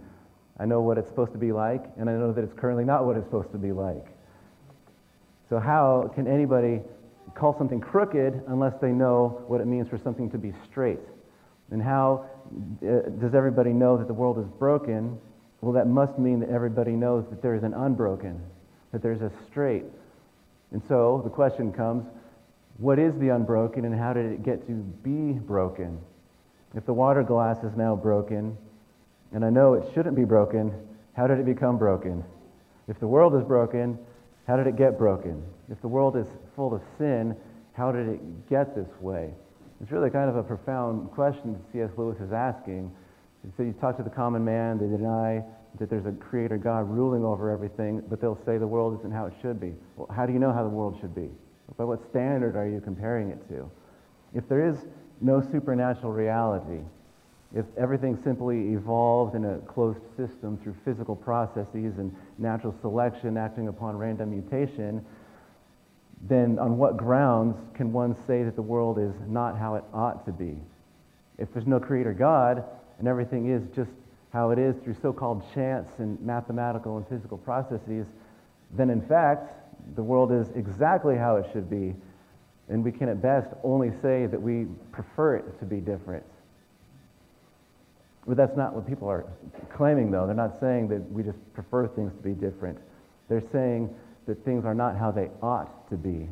I 0.60 0.66
know 0.66 0.82
what 0.82 0.98
it's 0.98 1.08
supposed 1.08 1.32
to 1.32 1.38
be 1.38 1.54
like, 1.54 1.86
and 1.98 2.10
I 2.10 2.14
know 2.14 2.34
that 2.34 2.44
it's 2.44 2.54
currently 2.54 2.84
not 2.84 3.06
what 3.06 3.16
it's 3.16 3.26
supposed 3.28 3.54
to 3.54 3.58
be 3.58 3.72
like. 3.72 4.08
So, 5.50 5.58
how 5.58 6.12
can 6.14 6.28
anybody 6.28 6.82
call 7.34 7.58
something 7.58 7.80
crooked 7.80 8.44
unless 8.48 8.74
they 8.82 8.92
know 8.92 9.46
what 9.48 9.62
it 9.62 9.68
means 9.68 9.88
for 9.88 9.98
something 9.98 10.30
to 10.32 10.38
be 10.38 10.54
straight? 10.70 11.00
And 11.72 11.82
how 11.82 12.26
uh, 12.84 13.08
does 13.22 13.34
everybody 13.34 13.72
know 13.72 13.98
that 13.98 14.08
the 14.08 14.14
world 14.14 14.38
is 14.38 14.48
broken 14.60 15.18
well, 15.62 15.74
that 15.74 15.88
must 15.88 16.20
mean 16.20 16.40
that 16.42 16.50
everybody 16.50 16.92
knows 16.92 17.26
that 17.30 17.42
there 17.42 17.56
is 17.56 17.64
an 17.64 17.74
unbroken, 17.74 18.42
that 18.98 19.04
there's 19.04 19.22
a 19.22 19.32
straight. 19.48 19.84
And 20.72 20.82
so 20.88 21.22
the 21.24 21.30
question 21.30 21.72
comes 21.72 22.04
what 22.80 22.98
is 22.98 23.14
the 23.20 23.30
unbroken 23.30 23.86
and 23.86 23.94
how 23.94 24.14
did 24.14 24.26
it 24.26 24.44
get 24.44 24.66
to 24.68 24.74
be 24.74 25.34
broken? 25.34 26.00
If 26.76 26.86
the 26.86 26.94
water 26.94 27.22
glass 27.22 27.64
is 27.64 27.76
now 27.76 27.96
broken, 27.96 28.58
and 29.34 29.46
I 29.46 29.52
know 29.52 29.74
it 29.74 29.88
shouldn't 29.94 30.16
be 30.16 30.26
broken, 30.26 30.74
how 31.14 31.28
did 31.28 31.38
it 31.38 31.46
become 31.46 31.78
broken? 31.78 32.24
If 32.88 33.00
the 33.00 33.08
world 33.08 33.36
is 33.36 33.44
broken, 33.44 34.00
how 34.48 34.58
did 34.58 34.66
it 34.66 34.76
get 34.76 34.98
broken? 34.98 35.44
If 35.70 35.80
the 35.82 35.88
world 35.88 36.18
is 36.18 36.28
full 36.56 36.74
of 36.74 36.82
sin, 36.98 37.36
how 37.74 37.92
did 37.92 38.08
it 38.08 38.50
get 38.50 38.76
this 38.76 38.90
way? 39.00 39.32
It's 39.80 39.92
really 39.92 40.10
kind 40.10 40.30
of 40.30 40.38
a 40.38 40.44
profound 40.44 41.12
question 41.12 41.54
that 41.54 41.72
C.S. 41.72 41.92
Lewis 41.98 42.18
is 42.20 42.32
asking. 42.32 42.92
So 43.58 43.64
you 43.64 43.74
talk 43.74 43.98
to 43.98 44.04
the 44.04 44.10
common 44.10 44.44
man, 44.44 44.80
they 44.80 44.88
deny 44.88 45.44
that 45.80 45.90
there's 45.90 46.06
a 46.06 46.12
creator 46.12 46.58
God 46.58 46.90
ruling 46.90 47.24
over 47.24 47.50
everything, 47.50 48.04
but 48.10 48.22
they'll 48.22 48.40
say 48.46 48.58
the 48.58 48.68
world 48.68 48.98
isn't 49.00 49.12
how 49.12 49.26
it 49.26 49.34
should 49.42 49.60
be. 49.60 49.74
Well, 49.96 50.08
how 50.14 50.26
do 50.26 50.34
you 50.34 50.40
know 50.40 50.54
how 50.54 50.64
the 50.64 50.70
world 50.70 50.98
should 51.00 51.16
be? 51.16 51.30
By 51.78 51.84
what 51.84 52.08
standard 52.10 52.56
are 52.56 52.68
you 52.68 52.82
comparing 52.82 53.30
it 53.30 53.48
to? 53.50 53.70
If 54.34 54.48
there 54.48 54.68
is 54.68 54.78
no 55.22 55.42
supernatural 55.52 56.12
reality, 56.12 56.82
if 57.56 57.66
everything 57.78 58.20
simply 58.24 58.74
evolved 58.74 59.36
in 59.36 59.46
a 59.46 59.60
closed 59.60 60.00
system 60.18 60.58
through 60.64 60.76
physical 60.84 61.16
processes 61.16 61.98
and 61.98 62.14
natural 62.38 62.76
selection 62.82 63.38
acting 63.38 63.68
upon 63.68 63.98
random 63.98 64.32
mutation, 64.32 65.06
then 66.28 66.60
on 66.60 66.78
what 66.78 66.98
grounds 66.98 67.56
can 67.74 67.94
one 67.94 68.16
say 68.26 68.44
that 68.44 68.56
the 68.56 68.62
world 68.62 68.98
is 69.00 69.14
not 69.28 69.58
how 69.58 69.76
it 69.76 69.84
ought 69.94 70.26
to 70.26 70.32
be? 70.32 70.58
If 71.38 71.54
there's 71.54 71.68
no 71.68 71.80
creator 71.80 72.14
God 72.14 72.64
and 73.00 73.08
everything 73.08 73.50
is 73.50 73.62
just 73.76 73.92
how 74.32 74.52
it 74.52 74.60
is 74.60 74.76
through 74.84 74.96
so 75.02 75.14
called 75.14 75.44
chance 75.54 75.88
and 76.00 76.20
mathematical 76.22 76.98
and 76.98 77.08
physical 77.08 77.38
processes, 77.38 78.06
then 78.72 78.90
in 78.90 79.02
fact, 79.02 79.54
the 79.96 80.04
world 80.04 80.32
is 80.32 80.50
exactly 80.56 81.16
how 81.16 81.38
it 81.38 81.46
should 81.54 81.70
be. 81.70 81.96
And 82.70 82.84
we 82.84 82.92
can 82.92 83.08
at 83.08 83.22
best 83.22 83.48
only 83.64 83.92
say 84.02 84.26
that 84.26 84.42
we 84.42 84.66
prefer 84.92 85.38
it 85.38 85.60
to 85.60 85.66
be 85.66 85.78
different. 85.78 86.26
But 88.28 88.36
that's 88.36 88.58
not 88.58 88.74
what 88.74 88.86
people 88.86 89.08
are 89.08 89.26
claiming, 89.74 90.12
though. 90.12 90.26
They're 90.26 90.36
not 90.36 90.60
saying 90.60 90.90
that 90.90 91.10
we 91.12 91.24
just 91.24 91.38
prefer 91.54 91.88
things 91.88 92.12
to 92.14 92.22
be 92.22 92.34
different. 92.34 92.78
They're 93.30 93.44
saying 93.54 93.96
that 94.26 94.44
things 94.44 94.66
are 94.66 94.76
not 94.76 94.98
how 94.98 95.12
they 95.12 95.30
ought 95.42 95.90
to 95.90 95.96
be. 95.96 96.28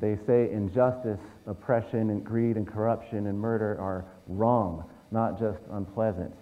They 0.00 0.18
say 0.26 0.50
injustice, 0.50 1.20
oppression, 1.46 2.10
and 2.10 2.24
greed, 2.24 2.56
and 2.56 2.66
corruption, 2.66 3.28
and 3.28 3.38
murder 3.38 3.80
are 3.80 4.04
wrong, 4.26 4.84
not 5.12 5.38
just 5.38 5.60
unpleasant. 5.70 6.34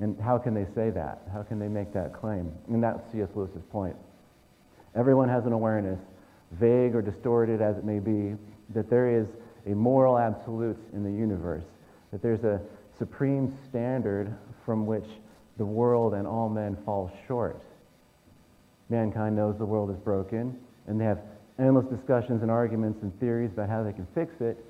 And 0.00 0.18
how 0.20 0.38
can 0.38 0.54
they 0.54 0.66
say 0.74 0.90
that? 0.90 1.22
How 1.32 1.42
can 1.42 1.58
they 1.58 1.68
make 1.68 1.92
that 1.94 2.12
claim? 2.12 2.52
And 2.68 2.82
that's 2.82 3.00
C.S. 3.12 3.28
Lewis's 3.34 3.62
point. 3.70 3.96
Everyone 4.96 5.28
has 5.28 5.46
an 5.46 5.52
awareness, 5.52 6.00
vague 6.52 6.94
or 6.94 7.02
distorted 7.02 7.60
as 7.60 7.76
it 7.76 7.84
may 7.84 7.98
be, 7.98 8.36
that 8.74 8.90
there 8.90 9.08
is 9.08 9.26
a 9.66 9.70
moral 9.70 10.18
absolute 10.18 10.78
in 10.92 11.04
the 11.04 11.10
universe, 11.10 11.64
that 12.12 12.22
there's 12.22 12.44
a 12.44 12.60
supreme 12.98 13.56
standard 13.68 14.34
from 14.64 14.86
which 14.86 15.06
the 15.58 15.64
world 15.64 16.14
and 16.14 16.26
all 16.26 16.48
men 16.48 16.76
fall 16.84 17.10
short. 17.26 17.62
Mankind 18.88 19.36
knows 19.36 19.56
the 19.58 19.64
world 19.64 19.90
is 19.90 19.96
broken, 19.98 20.58
and 20.86 21.00
they 21.00 21.04
have 21.04 21.20
endless 21.58 21.86
discussions 21.86 22.42
and 22.42 22.50
arguments 22.50 23.02
and 23.02 23.18
theories 23.20 23.52
about 23.52 23.68
how 23.68 23.82
they 23.82 23.92
can 23.92 24.06
fix 24.14 24.40
it, 24.40 24.64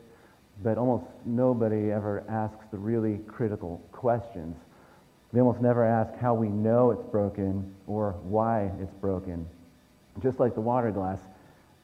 but 0.62 0.78
almost 0.78 1.04
nobody 1.24 1.90
ever 1.90 2.24
asks 2.28 2.64
the 2.70 2.78
really 2.78 3.18
critical 3.26 3.82
questions. 3.92 4.56
They 5.34 5.40
almost 5.40 5.60
never 5.60 5.84
ask 5.84 6.14
how 6.20 6.32
we 6.32 6.48
know 6.48 6.92
it's 6.92 7.02
broken 7.02 7.74
or 7.88 8.12
why 8.22 8.70
it's 8.80 8.94
broken. 8.94 9.48
Just 10.22 10.38
like 10.38 10.54
the 10.54 10.60
water 10.60 10.92
glass, 10.92 11.18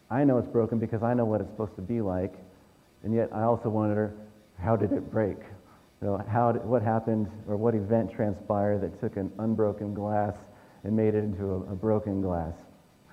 I 0.09 0.23
know 0.23 0.38
it's 0.38 0.47
broken 0.47 0.78
because 0.78 1.02
I 1.02 1.14
know 1.14 1.25
what 1.25 1.40
it's 1.40 1.50
supposed 1.50 1.75
to 1.75 1.83
be 1.83 2.00
like, 2.00 2.33
and 3.02 3.12
yet 3.12 3.28
I 3.33 3.42
also 3.42 3.69
wonder 3.69 4.14
how 4.57 4.76
did 4.76 4.92
it 4.92 5.11
break? 5.11 5.38
You 6.00 6.07
know, 6.07 6.25
how 6.28 6.52
did, 6.52 6.64
what 6.64 6.83
happened 6.83 7.26
or 7.49 7.57
what 7.57 7.75
event 7.75 8.12
transpired 8.12 8.83
that 8.83 9.00
took 9.00 9.16
an 9.16 9.33
unbroken 9.40 9.95
glass 9.95 10.37
and 10.85 10.95
made 10.95 11.16
it 11.16 11.25
into 11.25 11.47
a, 11.47 11.73
a 11.73 11.75
broken 11.75 12.23
glass? 12.23 12.54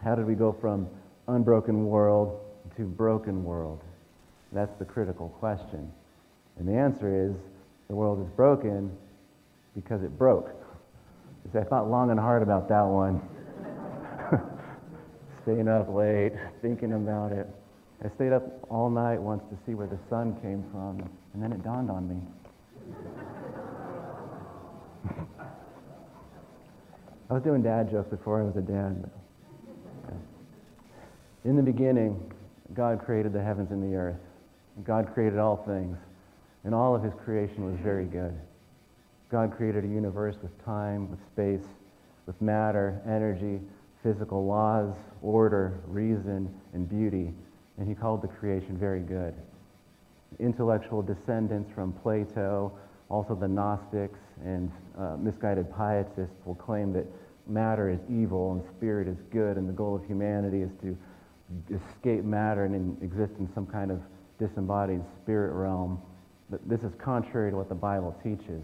How 0.04 0.14
did 0.14 0.28
we 0.28 0.36
go 0.36 0.52
from 0.52 0.88
unbroken 1.28 1.88
world 1.88 2.40
to 2.76 2.84
broken 2.84 3.44
world? 3.44 3.82
That's 4.52 4.76
the 4.78 4.86
critical 4.86 5.30
question. 5.40 5.92
And 6.60 6.68
the 6.68 6.76
answer 6.76 7.28
is 7.28 7.36
the 7.88 7.96
world 7.96 8.22
is 8.22 8.30
broken 8.36 8.96
because 9.78 10.02
it 10.04 10.18
broke. 10.18 10.50
I 11.56 11.64
thought 11.64 11.90
long 11.90 12.10
and 12.10 12.20
hard 12.20 12.42
about 12.44 12.68
that 12.68 12.82
one. 12.82 13.22
Staying 15.44 15.68
up 15.68 15.88
late, 15.94 16.34
thinking 16.62 16.94
about 16.94 17.32
it. 17.32 17.48
I 18.04 18.10
stayed 18.16 18.34
up 18.34 18.44
all 18.70 18.90
night 18.90 19.22
once 19.22 19.44
to 19.50 19.58
see 19.66 19.76
where 19.76 19.88
the 19.88 20.00
sun 20.10 20.36
came 20.42 20.66
from, 20.72 21.08
and 21.34 21.42
then 21.42 21.54
it 21.54 21.64
dawned 21.64 21.90
on 21.90 22.10
me. 22.10 22.18
I 27.30 27.34
was 27.34 27.44
doing 27.44 27.62
dad 27.62 27.90
jokes 27.92 28.10
before 28.10 28.42
I 28.42 28.46
was 28.46 28.56
a 28.58 28.62
dad. 28.62 29.10
In 31.46 31.56
the 31.56 31.64
beginning, 31.64 32.34
God 32.74 33.04
created 33.06 33.32
the 33.32 33.42
heavens 33.42 33.72
and 33.72 33.82
the 33.82 33.96
earth. 33.96 34.20
God 34.84 35.14
created 35.14 35.40
all 35.40 35.64
things, 35.66 35.98
and 36.66 36.76
all 36.76 36.96
of 36.96 37.04
his 37.04 37.14
creation 37.24 37.66
was 37.66 37.80
very 37.82 38.06
good. 38.06 38.38
God 39.30 39.56
created 39.56 39.84
a 39.84 39.88
universe 39.88 40.36
with 40.42 40.64
time, 40.64 41.10
with 41.10 41.20
space, 41.28 41.68
with 42.26 42.42
matter, 42.42 43.02
energy, 43.06 43.60
physical 44.02 44.46
laws, 44.46 44.96
order, 45.22 45.82
reason, 45.88 46.54
and 46.74 46.88
beauty, 46.88 47.34
and 47.78 47.88
he 47.88 47.94
called 47.94 48.22
the 48.22 48.28
creation 48.28 48.78
very 48.78 49.02
good. 49.02 49.34
Intellectual 50.40 51.02
descendants 51.02 51.72
from 51.74 51.92
Plato, 51.92 52.72
also 53.10 53.36
the 53.36 53.48
Gnostics 53.48 54.20
and 54.44 54.72
uh, 54.98 55.18
misguided 55.18 55.68
pietists 55.76 56.36
will 56.46 56.56
claim 56.56 56.94
that 56.94 57.06
matter 57.48 57.90
is 57.90 58.00
evil 58.10 58.54
and 58.54 58.64
spirit 58.78 59.08
is 59.08 59.18
good, 59.32 59.58
and 59.58 59.68
the 59.68 59.74
goal 59.74 59.96
of 59.96 60.06
humanity 60.06 60.62
is 60.62 60.72
to 60.82 60.98
escape 61.74 62.24
matter 62.24 62.66
and 62.66 63.02
exist 63.02 63.34
in 63.40 63.50
some 63.54 63.66
kind 63.66 63.92
of 63.92 64.00
disembodied 64.40 65.02
spirit 65.22 65.54
realm. 65.54 66.02
But 66.50 66.68
this 66.68 66.82
is 66.82 66.94
contrary 66.98 67.52
to 67.52 67.58
what 67.58 67.70
the 67.70 67.76
Bible 67.76 68.16
teaches. 68.24 68.64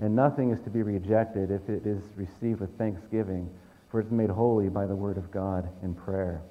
and 0.00 0.14
nothing 0.14 0.50
is 0.50 0.60
to 0.60 0.70
be 0.70 0.82
rejected 0.82 1.50
if 1.50 1.68
it 1.68 1.86
is 1.86 2.02
received 2.16 2.60
with 2.60 2.76
thanksgiving, 2.78 3.50
for 3.90 4.00
it 4.00 4.06
is 4.06 4.12
made 4.12 4.30
holy 4.30 4.68
by 4.68 4.86
the 4.86 4.94
word 4.94 5.16
of 5.16 5.30
God 5.30 5.68
in 5.82 5.94
prayer. 5.94 6.42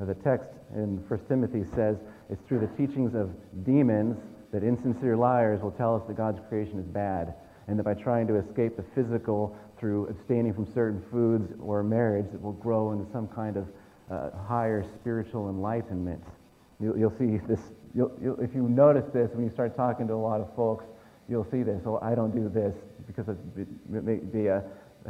Now, 0.00 0.06
the 0.06 0.14
text 0.14 0.50
in 0.74 0.98
1 1.08 1.20
Timothy 1.28 1.64
says 1.74 1.96
it's 2.28 2.42
through 2.48 2.60
the 2.60 2.66
teachings 2.76 3.14
of 3.14 3.30
demons 3.64 4.16
that 4.52 4.62
insincere 4.62 5.16
liars 5.16 5.62
will 5.62 5.70
tell 5.70 5.96
us 5.96 6.02
that 6.08 6.16
God's 6.16 6.40
creation 6.48 6.78
is 6.78 6.86
bad, 6.86 7.34
and 7.68 7.78
that 7.78 7.84
by 7.84 7.94
trying 7.94 8.26
to 8.28 8.36
escape 8.36 8.76
the 8.76 8.84
physical 8.94 9.56
through 9.78 10.06
abstaining 10.08 10.54
from 10.54 10.66
certain 10.72 11.02
foods 11.10 11.52
or 11.60 11.82
marriage, 11.82 12.26
it 12.32 12.40
will 12.40 12.52
grow 12.52 12.92
into 12.92 13.10
some 13.12 13.28
kind 13.28 13.56
of 13.56 13.66
uh, 14.10 14.30
higher 14.46 14.84
spiritual 15.00 15.48
enlightenment. 15.48 16.22
You'll, 16.80 16.98
you'll 16.98 17.16
see 17.18 17.38
this, 17.48 17.60
you'll, 17.94 18.12
you'll, 18.20 18.40
if 18.40 18.54
you 18.54 18.68
notice 18.68 19.04
this 19.12 19.30
when 19.32 19.44
you 19.44 19.50
start 19.50 19.76
talking 19.76 20.06
to 20.08 20.14
a 20.14 20.16
lot 20.16 20.40
of 20.40 20.54
folks, 20.54 20.84
you'll 21.28 21.48
see 21.50 21.62
this. 21.62 21.82
Oh, 21.86 21.98
I 22.02 22.14
don't 22.14 22.34
do 22.34 22.48
this 22.48 22.74
because 23.06 23.28
it, 23.28 23.36
it, 23.92 24.32
they 24.32 24.48
uh, 24.48 24.60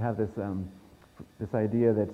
have 0.00 0.16
this, 0.16 0.30
um, 0.38 0.70
this 1.40 1.54
idea 1.54 1.92
that, 1.92 2.08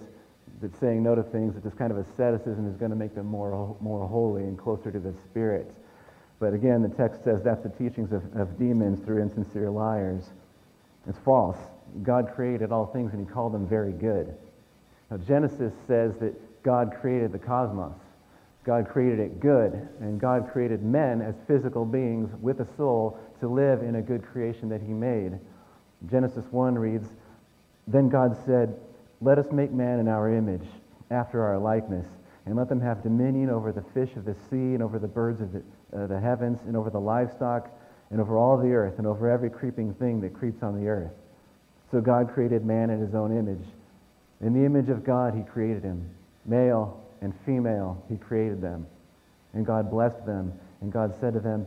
that 0.60 0.78
saying 0.78 1.02
no 1.02 1.14
to 1.14 1.22
things, 1.22 1.54
that 1.54 1.64
this 1.64 1.74
kind 1.74 1.92
of 1.92 1.98
asceticism 1.98 2.68
is 2.68 2.76
going 2.76 2.90
to 2.90 2.96
make 2.96 3.14
them 3.14 3.26
more, 3.26 3.76
more 3.80 4.06
holy 4.06 4.42
and 4.42 4.58
closer 4.58 4.90
to 4.90 4.98
the 4.98 5.14
Spirit. 5.30 5.72
But 6.38 6.54
again, 6.54 6.82
the 6.82 6.88
text 6.88 7.22
says 7.24 7.42
that's 7.42 7.62
the 7.62 7.68
teachings 7.68 8.12
of, 8.12 8.22
of 8.36 8.58
demons 8.58 9.04
through 9.04 9.22
insincere 9.22 9.70
liars. 9.70 10.24
It's 11.08 11.18
false. 11.18 11.58
God 12.02 12.32
created 12.34 12.72
all 12.72 12.86
things 12.86 13.12
and 13.12 13.26
he 13.26 13.32
called 13.32 13.52
them 13.52 13.68
very 13.68 13.92
good. 13.92 14.34
Now, 15.10 15.18
Genesis 15.18 15.72
says 15.86 16.14
that 16.20 16.62
God 16.62 16.94
created 17.00 17.32
the 17.32 17.38
cosmos. 17.38 17.98
God 18.64 18.88
created 18.88 19.18
it 19.18 19.40
good, 19.40 19.88
and 20.00 20.20
God 20.20 20.48
created 20.52 20.84
men 20.84 21.20
as 21.20 21.34
physical 21.48 21.84
beings 21.84 22.30
with 22.40 22.60
a 22.60 22.66
soul 22.76 23.18
to 23.42 23.48
live 23.48 23.82
in 23.82 23.96
a 23.96 24.02
good 24.02 24.22
creation 24.22 24.68
that 24.68 24.80
he 24.80 24.92
made. 24.92 25.32
Genesis 26.08 26.44
1 26.52 26.76
reads, 26.76 27.08
Then 27.88 28.08
God 28.08 28.36
said, 28.46 28.76
Let 29.20 29.36
us 29.36 29.50
make 29.50 29.72
man 29.72 29.98
in 29.98 30.06
our 30.06 30.32
image, 30.32 30.62
after 31.10 31.42
our 31.42 31.58
likeness, 31.58 32.06
and 32.46 32.54
let 32.54 32.68
them 32.68 32.80
have 32.80 33.02
dominion 33.02 33.50
over 33.50 33.72
the 33.72 33.82
fish 33.92 34.14
of 34.14 34.24
the 34.24 34.36
sea, 34.48 34.74
and 34.74 34.80
over 34.80 35.00
the 35.00 35.08
birds 35.08 35.40
of 35.40 35.52
the, 35.52 35.62
uh, 35.92 36.06
the 36.06 36.20
heavens, 36.20 36.60
and 36.68 36.76
over 36.76 36.88
the 36.88 37.00
livestock, 37.00 37.68
and 38.10 38.20
over 38.20 38.38
all 38.38 38.56
the 38.56 38.70
earth, 38.70 38.98
and 38.98 39.08
over 39.08 39.28
every 39.28 39.50
creeping 39.50 39.92
thing 39.94 40.20
that 40.20 40.32
creeps 40.32 40.62
on 40.62 40.80
the 40.80 40.86
earth. 40.86 41.10
So 41.90 42.00
God 42.00 42.32
created 42.32 42.64
man 42.64 42.90
in 42.90 43.00
his 43.00 43.12
own 43.12 43.36
image. 43.36 43.66
In 44.40 44.52
the 44.52 44.64
image 44.64 44.88
of 44.88 45.02
God, 45.02 45.34
he 45.34 45.42
created 45.42 45.82
him. 45.82 46.08
Male 46.46 47.04
and 47.20 47.34
female, 47.44 48.04
he 48.08 48.16
created 48.16 48.60
them. 48.60 48.86
And 49.52 49.66
God 49.66 49.90
blessed 49.90 50.24
them. 50.26 50.52
And 50.80 50.92
God 50.92 51.12
said 51.20 51.34
to 51.34 51.40
them, 51.40 51.66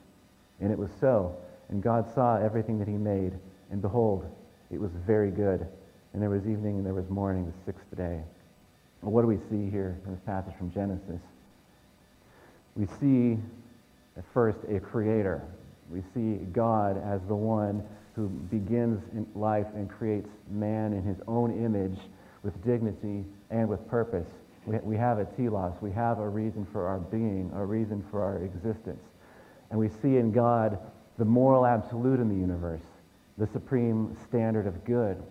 And 0.61 0.71
it 0.71 0.77
was 0.77 0.89
so. 0.99 1.35
And 1.69 1.81
God 1.81 2.13
saw 2.13 2.37
everything 2.37 2.79
that 2.79 2.87
he 2.87 2.93
made, 2.93 3.33
and 3.71 3.81
behold, 3.81 4.25
it 4.71 4.79
was 4.79 4.91
very 5.05 5.31
good. 5.31 5.67
And 6.13 6.21
there 6.21 6.29
was 6.29 6.41
evening 6.41 6.77
and 6.77 6.85
there 6.85 6.93
was 6.93 7.09
morning, 7.09 7.45
the 7.45 7.71
sixth 7.71 7.85
day. 7.95 8.21
Well, 9.01 9.11
what 9.11 9.21
do 9.21 9.27
we 9.27 9.37
see 9.49 9.69
here 9.69 9.99
in 10.05 10.11
this 10.11 10.21
passage 10.25 10.53
from 10.57 10.71
Genesis? 10.71 11.21
We 12.75 12.85
see 12.99 13.37
at 14.17 14.23
first 14.33 14.59
a 14.69 14.79
creator. 14.79 15.41
We 15.89 16.01
see 16.13 16.43
God 16.53 17.01
as 17.03 17.21
the 17.27 17.35
one 17.35 17.83
who 18.15 18.27
begins 18.27 19.01
in 19.13 19.25
life 19.35 19.67
and 19.73 19.89
creates 19.89 20.29
man 20.49 20.93
in 20.93 21.03
his 21.03 21.17
own 21.27 21.51
image 21.63 21.97
with 22.43 22.53
dignity 22.63 23.25
and 23.49 23.67
with 23.67 23.85
purpose. 23.87 24.27
We, 24.65 24.77
we 24.79 24.97
have 24.97 25.19
a 25.19 25.25
telos. 25.25 25.73
We 25.81 25.91
have 25.91 26.19
a 26.19 26.27
reason 26.27 26.67
for 26.71 26.87
our 26.87 26.99
being, 26.99 27.51
a 27.55 27.65
reason 27.65 28.05
for 28.11 28.21
our 28.21 28.37
existence. 28.43 29.01
And 29.71 29.79
we 29.79 29.89
see 29.89 30.17
in 30.17 30.31
God 30.31 30.77
the 31.17 31.25
moral 31.25 31.65
absolute 31.65 32.19
in 32.19 32.29
the 32.29 32.35
universe, 32.35 32.81
the 33.37 33.47
supreme 33.47 34.15
standard 34.27 34.67
of 34.67 34.83
good. 34.85 35.21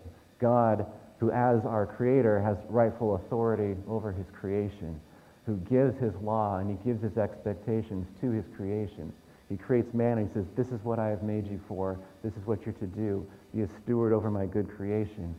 God, 0.40 0.86
who 1.18 1.30
as 1.30 1.64
our 1.66 1.86
creator 1.86 2.40
has 2.40 2.56
rightful 2.68 3.14
authority 3.14 3.76
over 3.86 4.10
his 4.10 4.26
creation, 4.32 4.98
who 5.44 5.56
gives 5.58 5.98
his 5.98 6.14
law 6.22 6.58
and 6.58 6.70
he 6.70 6.76
gives 6.84 7.02
his 7.02 7.18
expectations 7.18 8.06
to 8.20 8.30
his 8.30 8.44
creation. 8.56 9.12
He 9.50 9.56
creates 9.56 9.92
man 9.92 10.18
and 10.18 10.28
he 10.28 10.32
says, 10.32 10.46
This 10.56 10.68
is 10.68 10.82
what 10.84 10.98
I 10.98 11.08
have 11.08 11.22
made 11.22 11.46
you 11.46 11.60
for. 11.68 11.98
This 12.22 12.32
is 12.34 12.46
what 12.46 12.64
you're 12.64 12.74
to 12.74 12.86
do. 12.86 13.26
Be 13.54 13.62
a 13.62 13.68
steward 13.82 14.12
over 14.12 14.30
my 14.30 14.46
good 14.46 14.68
creation. 14.68 15.34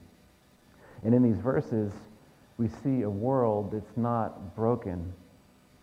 And 1.04 1.16
in 1.16 1.24
these 1.24 1.38
verses, 1.38 1.94
we 2.58 2.68
see 2.68 3.02
a 3.02 3.10
world 3.10 3.72
that's 3.72 3.98
not 3.98 4.56
broken. 4.56 5.14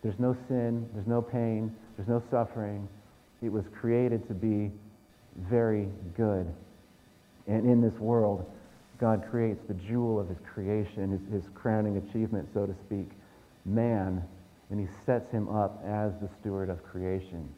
There's 0.02 0.18
no 0.18 0.36
sin, 0.46 0.88
there's 0.94 1.06
no 1.06 1.20
pain, 1.20 1.74
there's 1.96 2.08
no 2.08 2.22
suffering. 2.30 2.86
It 3.42 3.52
was 3.52 3.64
created 3.80 4.26
to 4.28 4.34
be 4.34 4.70
very 5.36 5.88
good. 6.16 6.52
And 7.46 7.70
in 7.70 7.80
this 7.80 7.98
world, 7.98 8.50
God 8.98 9.24
creates 9.30 9.62
the 9.68 9.74
jewel 9.74 10.18
of 10.18 10.28
his 10.28 10.38
creation, 10.52 11.12
his, 11.12 11.42
his 11.42 11.50
crowning 11.54 11.96
achievement, 11.96 12.48
so 12.52 12.66
to 12.66 12.74
speak, 12.86 13.10
man, 13.64 14.22
and 14.70 14.80
he 14.80 14.86
sets 15.06 15.30
him 15.30 15.48
up 15.48 15.82
as 15.86 16.12
the 16.20 16.28
steward 16.40 16.68
of 16.68 16.82
creation 16.82 17.48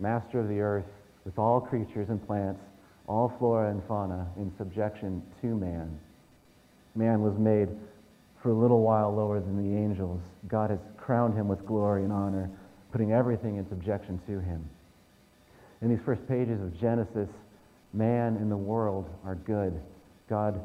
master 0.00 0.40
of 0.40 0.48
the 0.48 0.60
earth, 0.60 0.86
with 1.24 1.38
all 1.38 1.60
creatures 1.60 2.08
and 2.08 2.26
plants, 2.26 2.62
all 3.06 3.32
flora 3.38 3.70
and 3.70 3.82
fauna 3.84 4.26
in 4.36 4.50
subjection 4.56 5.22
to 5.40 5.48
man. 5.48 5.98
Man 6.94 7.20
was 7.20 7.38
made 7.38 7.68
for 8.42 8.50
a 8.50 8.54
little 8.54 8.80
while 8.80 9.14
lower 9.14 9.38
than 9.38 9.56
the 9.56 9.78
angels. 9.78 10.20
God 10.48 10.70
has 10.70 10.80
crowned 10.96 11.36
him 11.36 11.46
with 11.46 11.64
glory 11.66 12.02
and 12.02 12.12
honor, 12.12 12.50
putting 12.90 13.12
everything 13.12 13.56
in 13.56 13.68
subjection 13.68 14.20
to 14.26 14.40
him. 14.40 14.68
In 15.82 15.88
these 15.88 16.04
first 16.04 16.26
pages 16.28 16.60
of 16.60 16.78
Genesis, 16.78 17.28
man 17.92 18.36
and 18.36 18.50
the 18.50 18.56
world 18.56 19.08
are 19.24 19.34
good. 19.34 19.80
God 20.28 20.60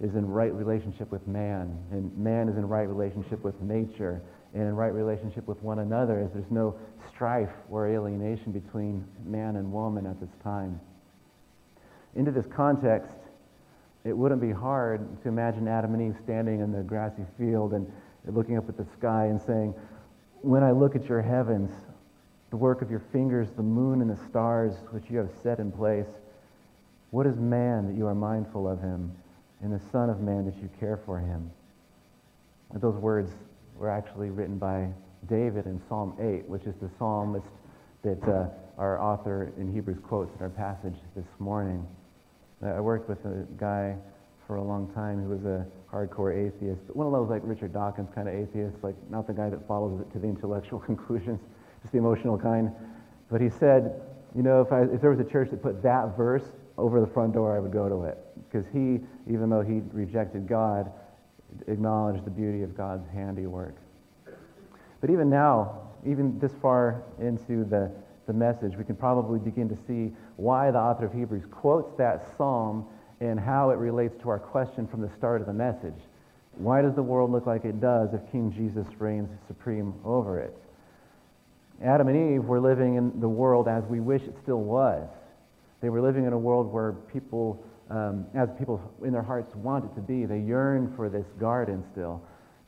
is 0.00 0.14
in 0.14 0.28
right 0.28 0.52
relationship 0.52 1.10
with 1.10 1.26
man, 1.26 1.76
and 1.90 2.16
man 2.16 2.48
is 2.48 2.56
in 2.56 2.68
right 2.68 2.88
relationship 2.88 3.42
with 3.44 3.60
nature 3.60 4.20
and 4.54 4.62
in 4.64 4.76
right 4.76 4.92
relationship 4.92 5.46
with 5.46 5.60
one 5.62 5.78
another 5.78 6.20
as 6.20 6.30
there's 6.32 6.50
no 6.50 6.76
strife 7.08 7.52
or 7.70 7.88
alienation 7.88 8.52
between 8.52 9.04
man 9.24 9.56
and 9.56 9.72
woman 9.72 10.06
at 10.06 10.20
this 10.20 10.30
time. 10.42 10.78
Into 12.14 12.30
this 12.30 12.46
context, 12.46 13.16
it 14.04 14.16
wouldn't 14.16 14.40
be 14.40 14.50
hard 14.50 15.22
to 15.22 15.28
imagine 15.28 15.68
Adam 15.68 15.94
and 15.94 16.02
Eve 16.02 16.20
standing 16.22 16.60
in 16.60 16.72
the 16.72 16.82
grassy 16.82 17.24
field 17.38 17.72
and 17.72 17.90
looking 18.26 18.58
up 18.58 18.68
at 18.68 18.76
the 18.76 18.86
sky 18.98 19.26
and 19.26 19.40
saying, 19.40 19.74
When 20.42 20.62
I 20.62 20.72
look 20.72 20.94
at 20.96 21.08
your 21.08 21.22
heavens, 21.22 21.70
the 22.52 22.56
work 22.58 22.82
of 22.82 22.90
your 22.90 23.02
fingers, 23.12 23.48
the 23.56 23.62
moon 23.62 24.02
and 24.02 24.10
the 24.10 24.28
stars 24.28 24.74
which 24.90 25.04
you 25.08 25.16
have 25.16 25.30
set 25.42 25.58
in 25.58 25.72
place, 25.72 26.06
what 27.10 27.26
is 27.26 27.36
man 27.38 27.86
that 27.86 27.96
you 27.96 28.06
are 28.06 28.14
mindful 28.14 28.68
of 28.68 28.78
him, 28.78 29.10
and 29.62 29.72
the 29.72 29.80
Son 29.90 30.10
of 30.10 30.20
Man 30.20 30.44
that 30.44 30.54
you 30.56 30.68
care 30.78 31.00
for 31.06 31.18
him? 31.18 31.50
Those 32.74 32.96
words 32.96 33.30
were 33.78 33.88
actually 33.88 34.28
written 34.28 34.58
by 34.58 34.88
David 35.30 35.64
in 35.64 35.80
Psalm 35.88 36.14
8, 36.20 36.46
which 36.46 36.64
is 36.64 36.74
the 36.82 36.90
psalmist 36.98 37.46
that 38.02 38.22
uh, 38.28 38.48
our 38.76 39.00
author 39.00 39.50
in 39.56 39.72
Hebrews 39.72 40.00
quotes 40.02 40.36
in 40.36 40.42
our 40.42 40.50
passage 40.50 40.96
this 41.16 41.24
morning. 41.38 41.86
I 42.62 42.80
worked 42.80 43.08
with 43.08 43.24
a 43.24 43.46
guy 43.56 43.96
for 44.46 44.56
a 44.56 44.62
long 44.62 44.92
time 44.92 45.22
who 45.22 45.30
was 45.30 45.44
a 45.46 45.64
hardcore 45.90 46.36
atheist, 46.36 46.82
one 46.92 47.06
of 47.06 47.14
those 47.14 47.30
like 47.30 47.40
Richard 47.44 47.72
Dawkins 47.72 48.10
kind 48.14 48.28
of 48.28 48.34
atheists, 48.34 48.76
like 48.82 48.96
not 49.08 49.26
the 49.26 49.32
guy 49.32 49.48
that 49.48 49.66
follows 49.66 50.02
it 50.02 50.12
to 50.12 50.18
the 50.18 50.26
intellectual 50.26 50.78
conclusions, 50.90 51.40
just 51.82 51.92
the 51.92 51.98
emotional 51.98 52.38
kind. 52.38 52.70
But 53.30 53.40
he 53.40 53.50
said, 53.50 54.00
you 54.34 54.42
know, 54.42 54.62
if, 54.62 54.72
I, 54.72 54.82
if 54.82 55.00
there 55.00 55.10
was 55.10 55.20
a 55.20 55.30
church 55.30 55.50
that 55.50 55.62
put 55.62 55.82
that 55.82 56.16
verse 56.16 56.44
over 56.78 57.00
the 57.00 57.06
front 57.06 57.34
door, 57.34 57.54
I 57.54 57.60
would 57.60 57.72
go 57.72 57.88
to 57.88 58.04
it. 58.04 58.18
Because 58.50 58.66
he, 58.72 59.00
even 59.30 59.50
though 59.50 59.62
he 59.62 59.82
rejected 59.92 60.48
God, 60.48 60.90
acknowledged 61.66 62.24
the 62.24 62.30
beauty 62.30 62.62
of 62.62 62.76
God's 62.76 63.06
handiwork. 63.12 63.76
But 65.00 65.10
even 65.10 65.28
now, 65.28 65.80
even 66.06 66.38
this 66.38 66.52
far 66.60 67.02
into 67.18 67.64
the, 67.64 67.90
the 68.26 68.32
message, 68.32 68.76
we 68.76 68.84
can 68.84 68.96
probably 68.96 69.38
begin 69.38 69.68
to 69.68 69.76
see 69.86 70.14
why 70.36 70.70
the 70.70 70.78
author 70.78 71.06
of 71.06 71.12
Hebrews 71.12 71.44
quotes 71.50 71.96
that 71.98 72.36
psalm 72.36 72.86
and 73.20 73.38
how 73.38 73.70
it 73.70 73.76
relates 73.76 74.16
to 74.22 74.28
our 74.30 74.38
question 74.38 74.86
from 74.86 75.00
the 75.00 75.10
start 75.16 75.40
of 75.40 75.46
the 75.46 75.52
message. 75.52 76.00
Why 76.52 76.82
does 76.82 76.94
the 76.94 77.02
world 77.02 77.30
look 77.30 77.46
like 77.46 77.64
it 77.64 77.80
does 77.80 78.12
if 78.12 78.20
King 78.30 78.52
Jesus 78.52 78.86
reigns 78.98 79.30
supreme 79.46 79.94
over 80.04 80.38
it? 80.40 80.56
Adam 81.82 82.08
and 82.08 82.34
Eve 82.34 82.44
were 82.44 82.60
living 82.60 82.96
in 82.96 83.20
the 83.20 83.28
world 83.28 83.68
as 83.68 83.84
we 83.84 84.00
wish 84.00 84.22
it 84.22 84.36
still 84.42 84.60
was. 84.60 85.08
They 85.80 85.88
were 85.88 86.00
living 86.00 86.26
in 86.26 86.32
a 86.32 86.38
world 86.38 86.72
where 86.72 86.92
people 86.92 87.64
um, 87.90 88.26
as 88.34 88.48
people 88.58 88.80
in 89.04 89.12
their 89.12 89.22
hearts 89.22 89.54
want 89.54 89.84
it 89.84 89.94
to 89.96 90.00
be. 90.00 90.24
They 90.24 90.38
yearn 90.38 90.92
for 90.96 91.08
this 91.08 91.26
garden 91.38 91.84
still. 91.92 92.22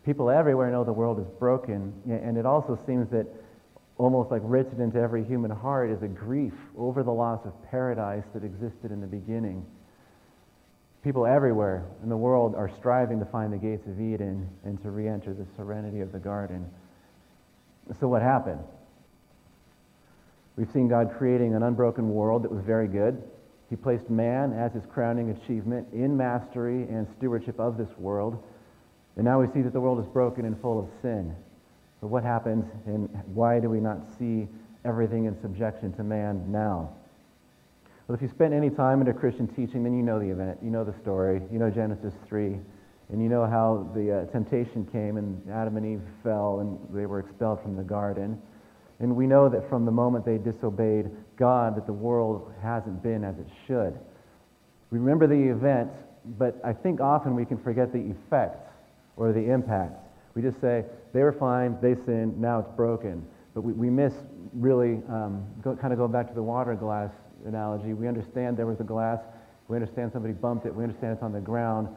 People 0.05 0.29
everywhere 0.29 0.71
know 0.71 0.85
the 0.85 0.93
world 0.93 1.19
is 1.19 1.27
broken, 1.39 1.95
and 2.07 2.37
it 2.37 2.45
also 2.45 2.79
seems 2.87 3.09
that 3.11 3.27
almost 3.97 4.31
like 4.31 4.43
written 4.45 4.81
into 4.81 4.99
every 4.99 5.25
human 5.25 5.51
heart 5.51 5.91
is 5.91 6.03
a 6.03 6.09
grief 6.09 6.53
over 6.77 7.03
the 7.03 7.13
loss 7.13 7.41
of 7.47 7.53
paradise 7.71 8.25
that 8.35 8.45
existed 8.45 8.91
in 8.91 9.01
the 9.01 9.07
beginning. 9.07 9.65
People 11.03 11.27
everywhere 11.27 11.87
in 12.03 12.11
the 12.11 12.17
world 12.17 12.55
are 12.55 12.71
striving 12.79 13.19
to 13.21 13.27
find 13.27 13.53
the 13.53 13.59
gates 13.59 13.87
of 13.87 14.01
Eden 14.01 14.49
and 14.65 14.83
to 14.83 14.91
re 14.91 15.09
enter 15.09 15.33
the 15.33 15.47
serenity 15.57 16.01
of 16.01 16.13
the 16.13 16.19
garden. 16.19 16.69
So, 17.99 18.09
what 18.09 18.21
happened? 18.21 18.61
We've 20.57 20.71
seen 20.71 20.89
God 20.89 21.15
creating 21.19 21.55
an 21.55 21.63
unbroken 21.63 22.11
world 22.11 22.45
that 22.45 22.53
was 22.53 22.63
very 22.65 22.87
good. 22.87 23.23
He 23.71 23.77
placed 23.77 24.09
man 24.09 24.53
as 24.53 24.73
his 24.73 24.85
crowning 24.87 25.31
achievement 25.31 25.89
in 25.93 26.17
mastery 26.17 26.83
and 26.83 27.09
stewardship 27.17 27.59
of 27.59 27.77
this 27.77 27.89
world. 27.99 28.41
And 29.17 29.25
now 29.25 29.41
we 29.41 29.49
see 29.53 29.63
that 29.63 29.73
the 29.73 29.81
world 29.81 29.99
is 29.99 30.07
broken 30.07 30.45
and 30.45 30.61
full 30.61 30.79
of 30.79 30.89
sin. 31.03 31.35
So, 32.01 32.07
what 32.07 32.23
happens 32.23 32.65
and 32.87 33.09
why 33.33 33.59
do 33.59 33.69
we 33.69 33.81
not 33.81 33.99
see 34.19 34.47
everything 34.85 35.25
in 35.25 35.41
subjection 35.41 35.93
to 35.95 36.05
man 36.05 36.45
now? 36.53 36.91
Well, 38.07 38.15
if 38.15 38.23
you 38.23 38.29
spent 38.29 38.53
any 38.53 38.71
time 38.71 39.01
into 39.01 39.15
Christian 39.15 39.49
teaching, 39.49 39.83
then 39.83 39.97
you 39.97 40.03
know 40.03 40.21
the 40.21 40.29
event, 40.29 40.59
you 40.63 40.71
know 40.71 40.85
the 40.85 40.93
story, 41.01 41.41
you 41.51 41.59
know 41.59 41.71
Genesis 41.71 42.13
3, 42.29 42.59
and 43.11 43.23
you 43.23 43.29
know 43.29 43.47
how 43.47 43.91
the 43.95 44.21
uh, 44.21 44.25
temptation 44.27 44.87
came 44.87 45.17
and 45.17 45.41
Adam 45.51 45.77
and 45.79 45.87
Eve 45.87 46.03
fell 46.23 46.61
and 46.61 46.79
they 46.95 47.07
were 47.07 47.21
expelled 47.21 47.63
from 47.63 47.77
the 47.77 47.83
garden. 47.83 48.41
And 49.01 49.17
we 49.17 49.27
know 49.27 49.49
that 49.49 49.69
from 49.69 49.85
the 49.85 49.91
moment 49.91 50.25
they 50.25 50.39
disobeyed 50.39 51.11
God, 51.37 51.77
that 51.77 51.87
the 51.87 51.93
world 51.93 52.53
hasn't 52.63 53.03
been 53.03 53.25
as 53.25 53.37
it 53.39 53.47
should. 53.67 53.99
We 54.91 54.99
remember 54.99 55.27
the 55.27 55.51
event, 55.51 55.91
but 56.39 56.61
I 56.65 56.73
think 56.73 57.01
often 57.01 57.35
we 57.35 57.45
can 57.45 57.59
forget 57.59 57.93
the 57.93 57.99
effects 57.99 58.71
or 59.17 59.33
the 59.33 59.51
impact. 59.51 59.99
We 60.35 60.43
just 60.43 60.61
say, 60.61 60.85
they 61.13 61.23
were 61.23 61.33
fine, 61.33 61.77
they 61.81 61.95
sinned, 62.07 62.41
now 62.41 62.61
it's 62.61 62.71
broken. 62.77 63.25
But 63.55 63.63
we, 63.63 63.73
we 63.73 63.91
miss 63.91 64.13
really, 64.53 65.03
um, 65.09 65.47
go, 65.63 65.77
kind 65.77 65.93
of 65.93 65.99
going 65.99 66.13
back 66.13 66.29
to 66.29 66.35
the 66.35 66.43
water 66.43 66.75
glass 66.75 67.11
analogy. 67.47 67.93
We 67.93 68.09
understand 68.09 68.57
there 68.57 68.67
was 68.67 68.81
a 68.81 68.85
glass, 68.85 69.21
we 69.69 69.77
understand 69.77 70.13
somebody 70.13 70.35
bumped 70.35 70.67
it, 70.67 70.75
we 70.75 70.83
understand 70.83 71.15
it's 71.15 71.23
on 71.23 71.33
the 71.33 71.41
ground. 71.41 71.89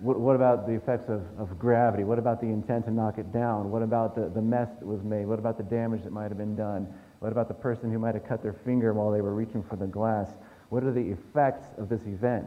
What, 0.00 0.20
what 0.20 0.36
about 0.36 0.66
the 0.66 0.74
effects 0.74 1.08
of, 1.08 1.22
of 1.38 1.58
gravity? 1.58 2.04
What 2.04 2.18
about 2.18 2.40
the 2.40 2.48
intent 2.48 2.84
to 2.84 2.90
knock 2.90 3.18
it 3.18 3.32
down? 3.32 3.70
What 3.70 3.82
about 3.82 4.14
the, 4.14 4.28
the 4.28 4.42
mess 4.42 4.68
that 4.78 4.86
was 4.86 5.02
made? 5.02 5.26
What 5.26 5.38
about 5.38 5.56
the 5.56 5.64
damage 5.64 6.02
that 6.04 6.12
might 6.12 6.28
have 6.28 6.38
been 6.38 6.54
done? 6.56 6.92
What 7.20 7.32
about 7.32 7.48
the 7.48 7.54
person 7.54 7.90
who 7.90 7.98
might 7.98 8.14
have 8.14 8.26
cut 8.26 8.42
their 8.42 8.52
finger 8.52 8.92
while 8.92 9.10
they 9.10 9.22
were 9.22 9.34
reaching 9.34 9.62
for 9.62 9.76
the 9.76 9.86
glass? 9.86 10.28
What 10.68 10.84
are 10.84 10.92
the 10.92 11.12
effects 11.12 11.66
of 11.78 11.88
this 11.88 12.02
event? 12.02 12.46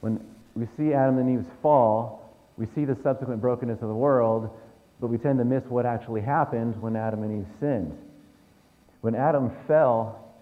When 0.00 0.24
we 0.54 0.66
see 0.76 0.92
Adam 0.92 1.18
and 1.18 1.38
Eve's 1.38 1.50
fall, 1.60 2.36
we 2.56 2.66
see 2.74 2.84
the 2.84 2.96
subsequent 3.02 3.40
brokenness 3.40 3.82
of 3.82 3.88
the 3.88 3.94
world, 3.94 4.50
but 5.00 5.08
we 5.08 5.18
tend 5.18 5.38
to 5.38 5.44
miss 5.44 5.64
what 5.64 5.86
actually 5.86 6.20
happened 6.20 6.80
when 6.80 6.94
Adam 6.94 7.22
and 7.22 7.40
Eve 7.40 7.52
sinned. 7.58 7.98
When 9.00 9.16
Adam 9.16 9.50
fell, 9.66 10.32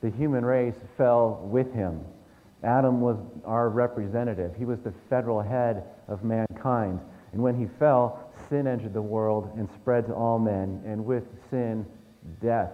the 0.00 0.10
human 0.10 0.44
race 0.44 0.76
fell 0.96 1.40
with 1.42 1.72
him. 1.72 2.04
Adam 2.64 3.00
was 3.00 3.16
our 3.44 3.68
representative. 3.68 4.54
He 4.56 4.64
was 4.64 4.80
the 4.80 4.92
federal 5.08 5.40
head 5.40 5.84
of 6.08 6.24
mankind. 6.24 7.00
And 7.32 7.42
when 7.42 7.54
he 7.54 7.66
fell, 7.78 8.30
sin 8.48 8.66
entered 8.66 8.94
the 8.94 9.02
world 9.02 9.52
and 9.56 9.68
spread 9.70 10.06
to 10.06 10.14
all 10.14 10.38
men, 10.38 10.82
and 10.86 11.04
with 11.04 11.24
sin, 11.50 11.84
death. 12.40 12.72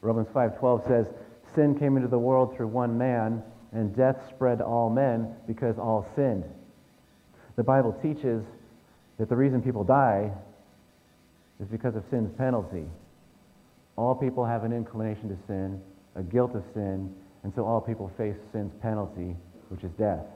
Romans 0.00 0.28
5:12 0.28 0.84
says, 0.84 1.06
"Sin 1.54 1.74
came 1.74 1.96
into 1.96 2.08
the 2.08 2.18
world 2.18 2.54
through 2.54 2.68
one 2.68 2.98
man, 2.98 3.42
and 3.72 3.94
death 3.94 4.26
spread 4.28 4.58
to 4.58 4.66
all 4.66 4.90
men 4.90 5.34
because 5.46 5.78
all 5.78 6.06
sinned." 6.14 6.44
The 7.56 7.64
Bible 7.64 7.92
teaches 7.92 8.44
that 9.18 9.28
the 9.28 9.36
reason 9.36 9.62
people 9.62 9.84
die 9.84 10.32
is 11.60 11.68
because 11.68 11.94
of 11.94 12.04
sin's 12.10 12.32
penalty. 12.32 12.88
All 13.96 14.14
people 14.14 14.44
have 14.44 14.64
an 14.64 14.72
inclination 14.72 15.28
to 15.28 15.36
sin, 15.46 15.80
a 16.16 16.22
guilt 16.22 16.54
of 16.54 16.64
sin, 16.74 17.14
and 17.44 17.54
so 17.54 17.64
all 17.64 17.80
people 17.80 18.10
face 18.16 18.36
sin's 18.50 18.72
penalty, 18.82 19.36
which 19.68 19.84
is 19.84 19.92
death. 19.92 20.26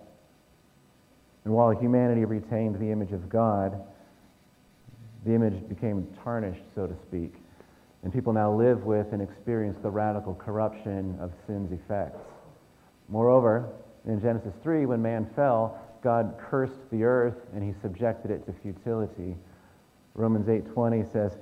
And 1.45 1.55
while 1.55 1.71
humanity 1.71 2.25
retained 2.25 2.79
the 2.79 2.91
image 2.91 3.13
of 3.13 3.29
God, 3.29 3.83
the 5.25 5.35
image 5.35 5.69
became 5.69 6.07
tarnished, 6.23 6.63
so 6.75 6.87
to 6.87 6.95
speak. 7.07 7.35
And 8.03 8.13
people 8.13 8.33
now 8.33 8.53
live 8.53 8.85
with 8.85 9.13
and 9.13 9.21
experience 9.21 9.79
the 9.83 9.91
radical 9.91 10.35
corruption 10.35 11.19
of 11.21 11.33
sin's 11.47 11.73
effects. 11.73 12.21
Moreover, 13.09 13.69
in 14.07 14.21
Genesis 14.21 14.55
3, 14.63 14.87
when 14.87 15.03
man 15.03 15.27
fell, 15.35 15.81
God 16.03 16.37
cursed 16.39 16.91
the 16.91 17.05
earth 17.05 17.37
and 17.55 17.63
he 17.63 17.73
subjected 17.81 18.31
it 18.31 18.47
to 18.47 18.53
futility. 18.53 19.37
Romans 20.15 20.49
8:20 20.49 21.03
says, 21.05 21.37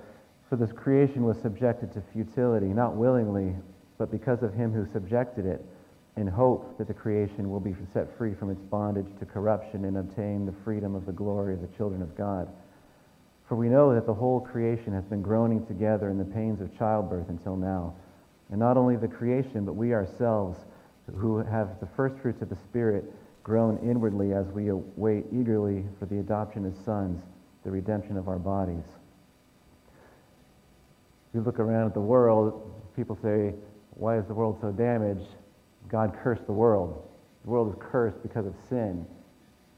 "For 0.48 0.56
this 0.56 0.72
creation 0.72 1.24
was 1.24 1.38
subjected 1.38 1.92
to 1.92 2.00
futility, 2.00 2.72
not 2.72 2.96
willingly, 2.96 3.56
but 3.98 4.10
because 4.10 4.42
of 4.42 4.54
him 4.54 4.72
who 4.72 4.86
subjected 4.92 5.46
it, 5.46 5.64
in 6.16 6.26
hope 6.26 6.78
that 6.78 6.88
the 6.88 6.94
creation 6.94 7.50
will 7.50 7.60
be 7.60 7.76
set 7.92 8.10
free 8.16 8.34
from 8.34 8.50
its 8.50 8.62
bondage 8.62 9.06
to 9.18 9.26
corruption 9.26 9.84
and 9.84 9.98
obtain 9.98 10.46
the 10.46 10.52
freedom 10.64 10.94
of 10.94 11.04
the 11.04 11.12
glory 11.12 11.52
of 11.52 11.60
the 11.60 11.66
children 11.68 12.00
of 12.00 12.16
God." 12.16 12.48
For 13.44 13.54
we 13.54 13.68
know 13.68 13.94
that 13.94 14.06
the 14.06 14.14
whole 14.14 14.40
creation 14.40 14.92
has 14.92 15.04
been 15.04 15.22
groaning 15.22 15.64
together 15.66 16.08
in 16.08 16.18
the 16.18 16.24
pains 16.24 16.60
of 16.60 16.72
childbirth 16.72 17.28
until 17.28 17.56
now. 17.56 17.92
And 18.50 18.58
not 18.58 18.76
only 18.76 18.96
the 18.96 19.08
creation, 19.08 19.64
but 19.64 19.74
we 19.74 19.92
ourselves, 19.92 20.64
who 21.14 21.38
have 21.38 21.78
the 21.80 21.86
first 21.86 22.16
fruits 22.16 22.42
of 22.42 22.48
the 22.48 22.56
Spirit, 22.56 23.12
groan 23.42 23.78
inwardly 23.78 24.32
as 24.32 24.50
we 24.50 24.68
await 24.68 25.26
eagerly 25.30 25.84
for 25.98 26.06
the 26.06 26.18
adoption 26.18 26.64
as 26.64 26.76
sons, 26.78 27.22
the 27.62 27.70
redemption 27.70 28.16
of 28.16 28.26
our 28.26 28.38
bodies. 28.38 28.84
We 31.32 31.40
look 31.40 31.60
around 31.60 31.86
at 31.86 31.94
the 31.94 32.00
world, 32.00 32.60
people 32.96 33.16
say, 33.22 33.54
Why 33.96 34.16
is 34.18 34.26
the 34.26 34.34
world 34.34 34.58
so 34.60 34.70
damaged? 34.70 35.28
God 35.88 36.16
cursed 36.22 36.46
the 36.46 36.52
world. 36.52 37.06
The 37.44 37.50
world 37.50 37.68
is 37.74 37.76
cursed 37.80 38.22
because 38.22 38.46
of 38.46 38.54
sin. 38.68 39.04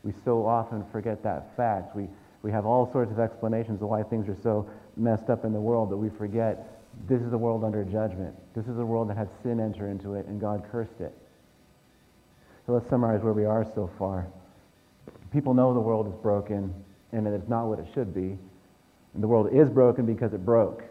We 0.05 0.13
so 0.25 0.47
often 0.47 0.85
forget 0.93 1.23
that 1.25 1.57
fact. 1.57 1.97
We 1.97 2.09
we 2.43 2.53
have 2.53 2.67
all 2.67 2.91
sorts 2.93 3.11
of 3.11 3.19
explanations 3.19 3.83
of 3.83 3.89
why 3.89 4.03
things 4.03 4.29
are 4.29 4.37
so 4.43 4.69
messed 4.97 5.29
up 5.29 5.45
in 5.45 5.53
the 5.53 5.61
world, 5.61 5.91
but 5.91 5.97
we 5.97 6.09
forget 6.09 6.81
this 7.09 7.21
is 7.21 7.33
a 7.33 7.39
world 7.39 7.65
under 7.65 7.85
judgment. 7.85 8.35
This 8.55 8.67
is 8.67 8.79
a 8.79 8.85
world 8.85 9.11
that 9.11 9.17
had 9.17 9.29
sin 9.43 9.61
enter 9.61 9.89
into 9.89 10.15
it, 10.15 10.27
and 10.27 10.41
God 10.41 10.65
cursed 10.71 11.01
it. 11.01 11.17
So 12.67 12.73
let's 12.73 12.89
summarize 12.89 13.23
where 13.23 13.33
we 13.33 13.45
are 13.45 13.65
so 13.75 13.91
far. 13.99 14.27
People 15.33 15.55
know 15.55 15.75
the 15.75 15.81
world 15.81 16.07
is 16.07 16.15
broken 16.23 16.73
and 17.13 17.27
that 17.27 17.33
it's 17.33 17.49
not 17.49 17.67
what 17.67 17.79
it 17.79 17.87
should 17.95 18.15
be. 18.15 18.39
And 19.15 19.23
the 19.23 19.29
world 19.29 19.53
is 19.53 19.69
broken 19.69 20.07
because 20.07 20.33
it 20.33 20.45
broke. 20.45 20.85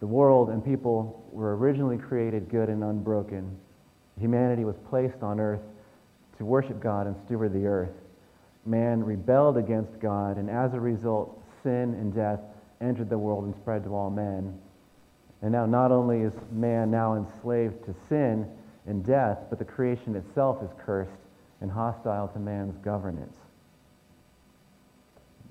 The 0.00 0.06
world 0.06 0.50
and 0.50 0.64
people 0.64 1.28
were 1.32 1.56
originally 1.56 1.98
created 1.98 2.48
good 2.48 2.68
and 2.68 2.84
unbroken. 2.84 3.56
Humanity 4.20 4.64
was 4.64 4.76
placed 4.88 5.22
on 5.22 5.40
earth 5.40 5.62
to 6.38 6.44
worship 6.44 6.80
God 6.80 7.06
and 7.06 7.16
steward 7.26 7.52
the 7.52 7.66
earth 7.66 7.90
man 8.68 9.02
rebelled 9.02 9.56
against 9.56 9.98
God, 10.00 10.36
and 10.36 10.50
as 10.50 10.74
a 10.74 10.80
result, 10.80 11.42
sin 11.62 11.94
and 11.94 12.14
death 12.14 12.40
entered 12.80 13.08
the 13.08 13.18
world 13.18 13.44
and 13.44 13.54
spread 13.56 13.82
to 13.84 13.94
all 13.94 14.10
men. 14.10 14.56
And 15.42 15.52
now, 15.52 15.66
not 15.66 15.90
only 15.90 16.20
is 16.20 16.32
man 16.52 16.90
now 16.90 17.16
enslaved 17.16 17.84
to 17.86 17.94
sin 18.08 18.46
and 18.86 19.04
death, 19.04 19.38
but 19.50 19.58
the 19.58 19.64
creation 19.64 20.16
itself 20.16 20.62
is 20.62 20.70
cursed 20.84 21.10
and 21.60 21.70
hostile 21.70 22.28
to 22.28 22.38
man's 22.38 22.76
governance. 22.84 23.36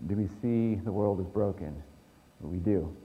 Do 0.05 0.15
we 0.15 0.27
see 0.41 0.79
the 0.83 0.91
world 0.91 1.19
is 1.19 1.27
broken? 1.27 1.81
We 2.39 2.57
do. 2.57 2.95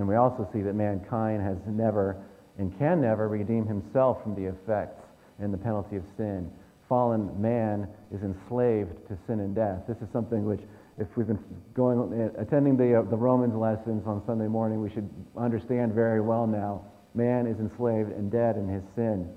And 0.00 0.08
we 0.08 0.16
also 0.16 0.48
see 0.52 0.62
that 0.62 0.74
mankind 0.74 1.42
has 1.42 1.58
never 1.66 2.16
and 2.58 2.76
can 2.78 3.00
never 3.00 3.28
redeem 3.28 3.66
himself 3.66 4.22
from 4.22 4.34
the 4.34 4.46
effects 4.50 5.04
and 5.38 5.54
the 5.54 5.58
penalty 5.58 5.96
of 5.96 6.02
sin 6.16 6.50
fallen 6.90 7.30
man 7.40 7.86
is 8.12 8.20
enslaved 8.22 8.90
to 9.06 9.16
sin 9.28 9.38
and 9.38 9.54
death. 9.54 9.78
This 9.86 9.96
is 9.98 10.08
something 10.12 10.44
which, 10.44 10.60
if 10.98 11.06
we've 11.16 11.28
been 11.28 11.38
going, 11.72 12.30
attending 12.36 12.76
the, 12.76 12.98
uh, 12.98 13.02
the 13.02 13.16
Romans 13.16 13.54
lessons 13.54 14.02
on 14.06 14.20
Sunday 14.26 14.48
morning, 14.48 14.82
we 14.82 14.90
should 14.90 15.08
understand 15.38 15.94
very 15.94 16.20
well 16.20 16.48
now. 16.48 16.82
Man 17.14 17.46
is 17.46 17.60
enslaved 17.60 18.10
and 18.10 18.30
dead 18.30 18.56
in 18.56 18.68
his 18.68 18.82
sin. 18.96 19.30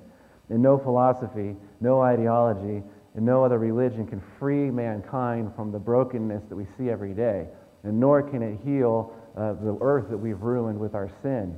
And 0.50 0.64
no 0.64 0.80
philosophy, 0.80 1.56
no 1.80 2.02
ideology, 2.02 2.82
and 3.16 3.24
no 3.24 3.46
other 3.46 3.60
religion 3.60 4.08
can 4.08 4.22
free 4.40 4.72
mankind 4.72 5.54
from 5.56 5.72
the 5.72 5.80
brokenness 5.80 6.42
that 6.50 6.56
we 6.56 6.66
see 6.76 6.90
every 6.90 7.14
day. 7.14 7.46
And 7.84 8.00
nor 8.00 8.24
can 8.24 8.42
it 8.42 8.60
heal 8.66 9.14
uh, 9.36 9.54
the 9.54 9.78
earth 9.82 10.10
that 10.10 10.18
we've 10.18 10.42
ruined 10.42 10.80
with 10.80 10.96
our 10.96 11.10
sin. 11.22 11.58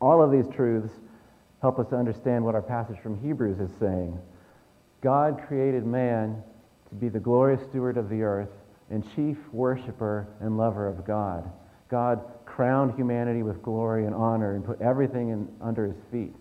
All 0.00 0.22
of 0.22 0.30
these 0.30 0.46
truths 0.54 0.92
help 1.60 1.78
us 1.78 1.86
to 1.88 1.96
understand 1.96 2.44
what 2.44 2.54
our 2.54 2.62
passage 2.62 2.98
from 3.02 3.20
Hebrews 3.22 3.60
is 3.60 3.70
saying. 3.78 4.18
God 5.02 5.42
created 5.46 5.86
man 5.86 6.42
to 6.88 6.94
be 6.94 7.08
the 7.08 7.20
glorious 7.20 7.62
steward 7.68 7.96
of 7.96 8.08
the 8.08 8.22
earth 8.22 8.50
and 8.90 9.04
chief 9.14 9.36
worshiper 9.52 10.26
and 10.40 10.56
lover 10.56 10.88
of 10.88 11.06
God. 11.06 11.50
God 11.88 12.20
crowned 12.44 12.94
humanity 12.94 13.42
with 13.42 13.62
glory 13.62 14.06
and 14.06 14.14
honor 14.14 14.54
and 14.54 14.64
put 14.64 14.80
everything 14.80 15.30
in, 15.30 15.48
under 15.60 15.86
his 15.86 15.96
feet. 16.10 16.34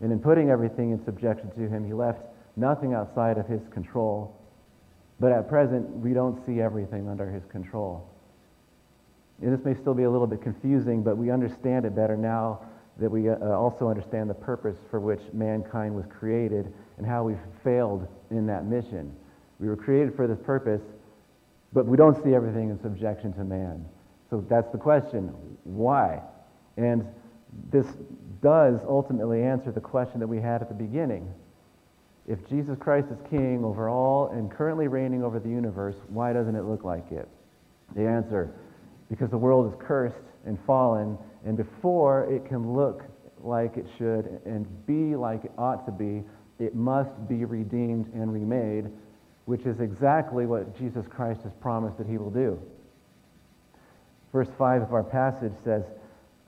And 0.00 0.12
in 0.12 0.18
putting 0.20 0.50
everything 0.50 0.92
in 0.92 1.04
subjection 1.04 1.50
to 1.52 1.68
him, 1.68 1.84
he 1.84 1.92
left 1.92 2.20
nothing 2.56 2.94
outside 2.94 3.38
of 3.38 3.46
his 3.46 3.62
control. 3.72 4.36
But 5.18 5.32
at 5.32 5.48
present, 5.48 5.88
we 5.96 6.12
don't 6.12 6.44
see 6.44 6.60
everything 6.60 7.08
under 7.08 7.30
his 7.30 7.44
control. 7.46 8.08
And 9.42 9.52
this 9.52 9.64
may 9.64 9.74
still 9.74 9.94
be 9.94 10.04
a 10.04 10.10
little 10.10 10.26
bit 10.26 10.42
confusing, 10.42 11.02
but 11.02 11.16
we 11.16 11.30
understand 11.30 11.84
it 11.84 11.94
better 11.94 12.16
now 12.16 12.60
that 12.98 13.10
we 13.10 13.28
uh, 13.28 13.36
also 13.50 13.88
understand 13.88 14.30
the 14.30 14.34
purpose 14.34 14.76
for 14.90 15.00
which 15.00 15.20
mankind 15.32 15.94
was 15.94 16.06
created 16.06 16.72
and 16.96 17.06
how 17.06 17.24
we've 17.24 17.38
failed 17.62 18.08
in 18.30 18.46
that 18.46 18.64
mission. 18.64 19.14
We 19.60 19.68
were 19.68 19.76
created 19.76 20.16
for 20.16 20.26
this 20.26 20.38
purpose, 20.44 20.80
but 21.72 21.86
we 21.86 21.96
don't 21.96 22.22
see 22.24 22.34
everything 22.34 22.70
in 22.70 22.80
subjection 22.80 23.34
to 23.34 23.44
man. 23.44 23.84
So 24.30 24.44
that's 24.48 24.70
the 24.72 24.78
question 24.78 25.28
why? 25.64 26.22
And 26.78 27.06
this 27.70 27.86
does 28.42 28.80
ultimately 28.88 29.42
answer 29.42 29.70
the 29.70 29.80
question 29.80 30.20
that 30.20 30.26
we 30.26 30.40
had 30.40 30.62
at 30.62 30.68
the 30.68 30.74
beginning. 30.74 31.32
If 32.26 32.46
Jesus 32.48 32.76
Christ 32.78 33.08
is 33.10 33.18
king 33.30 33.64
over 33.64 33.88
all 33.88 34.28
and 34.28 34.50
currently 34.50 34.88
reigning 34.88 35.22
over 35.22 35.38
the 35.38 35.48
universe, 35.48 35.96
why 36.08 36.32
doesn't 36.32 36.56
it 36.56 36.64
look 36.64 36.82
like 36.82 37.12
it? 37.12 37.28
The 37.94 38.06
answer 38.06 38.52
because 39.08 39.30
the 39.30 39.38
world 39.38 39.72
is 39.72 39.78
cursed 39.80 40.16
and 40.44 40.58
fallen, 40.66 41.16
and 41.44 41.56
before 41.56 42.24
it 42.32 42.46
can 42.46 42.74
look 42.74 43.04
like 43.40 43.76
it 43.76 43.86
should 43.98 44.40
and 44.44 44.66
be 44.86 45.14
like 45.14 45.44
it 45.44 45.52
ought 45.58 45.86
to 45.86 45.92
be, 45.92 46.22
it 46.58 46.74
must 46.74 47.28
be 47.28 47.44
redeemed 47.44 48.12
and 48.14 48.32
remade, 48.32 48.86
which 49.44 49.66
is 49.66 49.80
exactly 49.80 50.46
what 50.46 50.76
Jesus 50.78 51.06
Christ 51.08 51.42
has 51.42 51.52
promised 51.60 51.98
that 51.98 52.06
he 52.06 52.18
will 52.18 52.30
do. 52.30 52.60
Verse 54.32 54.48
5 54.58 54.82
of 54.82 54.92
our 54.92 55.04
passage 55.04 55.52
says, 55.64 55.84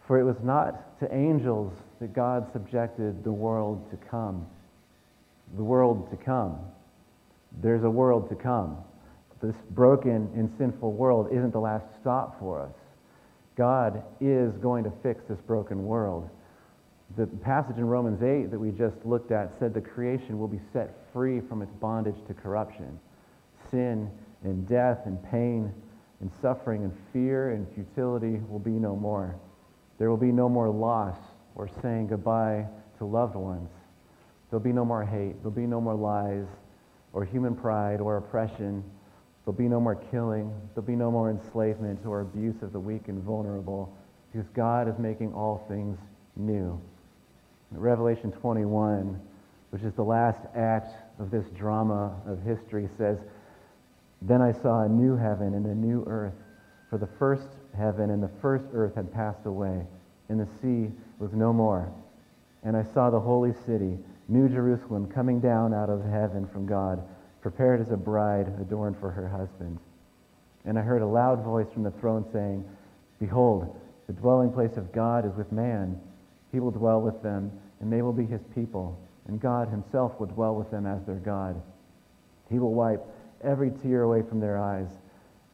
For 0.06 0.18
it 0.18 0.24
was 0.24 0.36
not 0.42 0.98
to 1.00 1.14
angels 1.14 1.72
that 2.00 2.12
God 2.12 2.50
subjected 2.52 3.22
the 3.24 3.32
world 3.32 3.90
to 3.90 3.96
come. 4.08 4.46
The 5.56 5.64
world 5.64 6.10
to 6.10 6.16
come. 6.16 6.58
There's 7.62 7.84
a 7.84 7.90
world 7.90 8.28
to 8.30 8.34
come. 8.34 8.78
This 9.40 9.56
broken 9.70 10.30
and 10.34 10.50
sinful 10.58 10.92
world 10.92 11.28
isn't 11.30 11.52
the 11.52 11.60
last 11.60 11.86
stop 12.00 12.38
for 12.38 12.60
us. 12.60 12.74
God 13.56 14.02
is 14.20 14.52
going 14.58 14.84
to 14.84 14.92
fix 15.02 15.24
this 15.28 15.40
broken 15.40 15.84
world. 15.84 16.28
The 17.16 17.26
passage 17.26 17.76
in 17.76 17.86
Romans 17.86 18.22
8 18.22 18.50
that 18.50 18.58
we 18.58 18.70
just 18.70 18.96
looked 19.04 19.32
at 19.32 19.52
said 19.58 19.74
the 19.74 19.80
creation 19.80 20.38
will 20.38 20.48
be 20.48 20.60
set 20.72 20.94
free 21.12 21.40
from 21.40 21.62
its 21.62 21.72
bondage 21.74 22.16
to 22.26 22.34
corruption. 22.34 22.98
Sin 23.70 24.10
and 24.44 24.68
death 24.68 25.00
and 25.06 25.22
pain 25.30 25.72
and 26.20 26.30
suffering 26.42 26.84
and 26.84 26.92
fear 27.12 27.50
and 27.50 27.66
futility 27.74 28.40
will 28.48 28.58
be 28.58 28.70
no 28.70 28.94
more. 28.94 29.34
There 29.98 30.10
will 30.10 30.16
be 30.16 30.32
no 30.32 30.48
more 30.48 30.68
loss 30.68 31.16
or 31.54 31.68
saying 31.82 32.08
goodbye 32.08 32.66
to 32.98 33.04
loved 33.04 33.34
ones. 33.34 33.70
There'll 34.50 34.62
be 34.62 34.72
no 34.72 34.84
more 34.84 35.04
hate. 35.04 35.36
There'll 35.42 35.50
be 35.50 35.66
no 35.66 35.80
more 35.80 35.94
lies 35.94 36.46
or 37.12 37.24
human 37.24 37.54
pride 37.54 38.00
or 38.00 38.16
oppression. 38.16 38.84
There'll 39.48 39.56
be 39.56 39.66
no 39.66 39.80
more 39.80 39.94
killing. 39.94 40.52
There'll 40.74 40.86
be 40.86 40.94
no 40.94 41.10
more 41.10 41.30
enslavement 41.30 42.04
or 42.04 42.20
abuse 42.20 42.60
of 42.60 42.70
the 42.70 42.78
weak 42.78 43.08
and 43.08 43.22
vulnerable 43.22 43.90
because 44.30 44.46
God 44.48 44.86
is 44.90 44.98
making 44.98 45.32
all 45.32 45.64
things 45.66 45.98
new. 46.36 46.78
Revelation 47.70 48.30
21, 48.30 49.18
which 49.70 49.80
is 49.80 49.94
the 49.94 50.04
last 50.04 50.40
act 50.54 50.90
of 51.18 51.30
this 51.30 51.46
drama 51.56 52.14
of 52.26 52.42
history, 52.42 52.90
says, 52.98 53.16
Then 54.20 54.42
I 54.42 54.52
saw 54.52 54.82
a 54.82 54.88
new 54.88 55.16
heaven 55.16 55.54
and 55.54 55.64
a 55.64 55.74
new 55.74 56.04
earth, 56.06 56.36
for 56.90 56.98
the 56.98 57.08
first 57.18 57.48
heaven 57.74 58.10
and 58.10 58.22
the 58.22 58.30
first 58.42 58.66
earth 58.74 58.96
had 58.96 59.10
passed 59.10 59.46
away, 59.46 59.86
and 60.28 60.38
the 60.38 60.48
sea 60.60 60.92
was 61.18 61.32
no 61.32 61.54
more. 61.54 61.90
And 62.64 62.76
I 62.76 62.82
saw 62.82 63.08
the 63.08 63.20
holy 63.20 63.54
city, 63.64 63.96
New 64.28 64.50
Jerusalem, 64.50 65.10
coming 65.10 65.40
down 65.40 65.72
out 65.72 65.88
of 65.88 66.04
heaven 66.04 66.46
from 66.46 66.66
God, 66.66 67.02
prepared 67.40 67.80
as 67.80 67.90
a 67.90 67.96
bride 67.96 68.46
adorned 68.60 68.96
for 68.98 69.10
her 69.10 69.28
husband. 69.28 69.78
And 70.64 70.78
I 70.78 70.82
heard 70.82 71.02
a 71.02 71.06
loud 71.06 71.44
voice 71.44 71.68
from 71.72 71.82
the 71.82 71.90
throne 71.92 72.26
saying, 72.32 72.64
Behold, 73.20 73.80
the 74.06 74.12
dwelling 74.12 74.52
place 74.52 74.76
of 74.76 74.92
God 74.92 75.26
is 75.26 75.34
with 75.36 75.52
man 75.52 76.00
he 76.52 76.60
will 76.60 76.70
dwell 76.70 77.00
with 77.00 77.22
them, 77.22 77.52
and 77.80 77.92
they 77.92 78.02
will 78.02 78.12
be 78.12 78.24
his 78.24 78.40
people, 78.54 78.98
and 79.26 79.40
God 79.40 79.68
himself 79.68 80.18
will 80.18 80.26
dwell 80.26 80.54
with 80.54 80.70
them 80.70 80.86
as 80.86 81.04
their 81.04 81.16
God. 81.16 81.60
He 82.50 82.58
will 82.58 82.72
wipe 82.72 83.04
every 83.42 83.70
tear 83.82 84.02
away 84.02 84.22
from 84.22 84.40
their 84.40 84.58
eyes, 84.58 84.88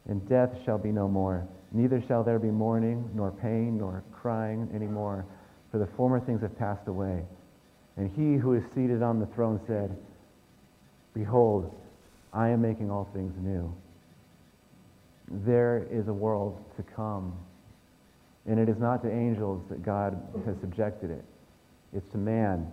and 0.08 0.26
death 0.28 0.50
shall 0.64 0.78
be 0.78 0.92
no 0.92 1.08
more. 1.08 1.46
Neither 1.72 2.00
shall 2.06 2.22
there 2.22 2.38
be 2.38 2.50
mourning, 2.50 3.10
nor 3.14 3.32
pain, 3.32 3.78
nor 3.78 4.04
crying 4.12 4.70
any 4.72 4.86
more, 4.86 5.26
for 5.72 5.78
the 5.78 5.88
former 5.96 6.20
things 6.20 6.42
have 6.42 6.56
passed 6.56 6.86
away. 6.86 7.24
And 7.96 8.10
he 8.10 8.36
who 8.36 8.54
is 8.54 8.62
seated 8.74 9.02
on 9.02 9.18
the 9.18 9.26
throne 9.26 9.60
said, 9.66 9.96
Behold, 11.14 11.74
I 12.32 12.48
am 12.48 12.60
making 12.60 12.90
all 12.90 13.08
things 13.14 13.32
new. 13.38 13.72
There 15.28 15.86
is 15.90 16.08
a 16.08 16.12
world 16.12 16.62
to 16.76 16.82
come 16.82 17.32
and 18.46 18.58
it 18.58 18.68
is 18.68 18.78
not 18.78 19.02
to 19.02 19.10
angels 19.10 19.62
that 19.70 19.82
God 19.82 20.20
has 20.44 20.56
subjected 20.60 21.10
it. 21.10 21.24
It's 21.94 22.10
to 22.12 22.18
man, 22.18 22.70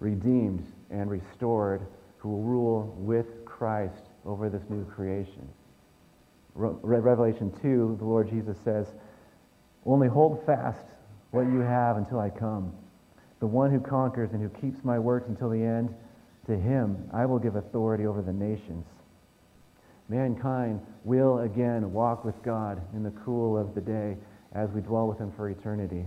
redeemed 0.00 0.66
and 0.90 1.10
restored, 1.10 1.82
who 2.18 2.30
will 2.30 2.42
rule 2.42 2.94
with 2.98 3.26
Christ 3.44 4.02
over 4.24 4.48
this 4.48 4.62
new 4.70 4.84
creation. 4.84 5.46
Re- 6.54 6.74
Revelation 6.82 7.52
2, 7.60 7.96
the 7.98 8.04
Lord 8.04 8.30
Jesus 8.30 8.56
says, 8.64 8.86
Only 9.84 10.08
hold 10.08 10.44
fast 10.46 10.86
what 11.32 11.42
you 11.42 11.60
have 11.60 11.98
until 11.98 12.20
I 12.20 12.30
come. 12.30 12.72
The 13.40 13.46
one 13.46 13.70
who 13.70 13.80
conquers 13.80 14.30
and 14.32 14.40
who 14.40 14.48
keeps 14.60 14.82
my 14.84 14.98
works 14.98 15.28
until 15.28 15.50
the 15.50 15.62
end, 15.62 15.94
to 16.46 16.56
him 16.56 17.08
I 17.12 17.26
will 17.26 17.38
give 17.38 17.56
authority 17.56 18.06
over 18.06 18.22
the 18.22 18.32
nations. 18.32 18.86
Mankind 20.08 20.80
will 21.04 21.40
again 21.40 21.92
walk 21.92 22.24
with 22.24 22.42
God 22.42 22.82
in 22.94 23.02
the 23.02 23.10
cool 23.10 23.56
of 23.56 23.74
the 23.74 23.80
day 23.80 24.16
as 24.52 24.70
we 24.70 24.80
dwell 24.80 25.08
with 25.08 25.18
him 25.18 25.32
for 25.32 25.48
eternity. 25.48 26.06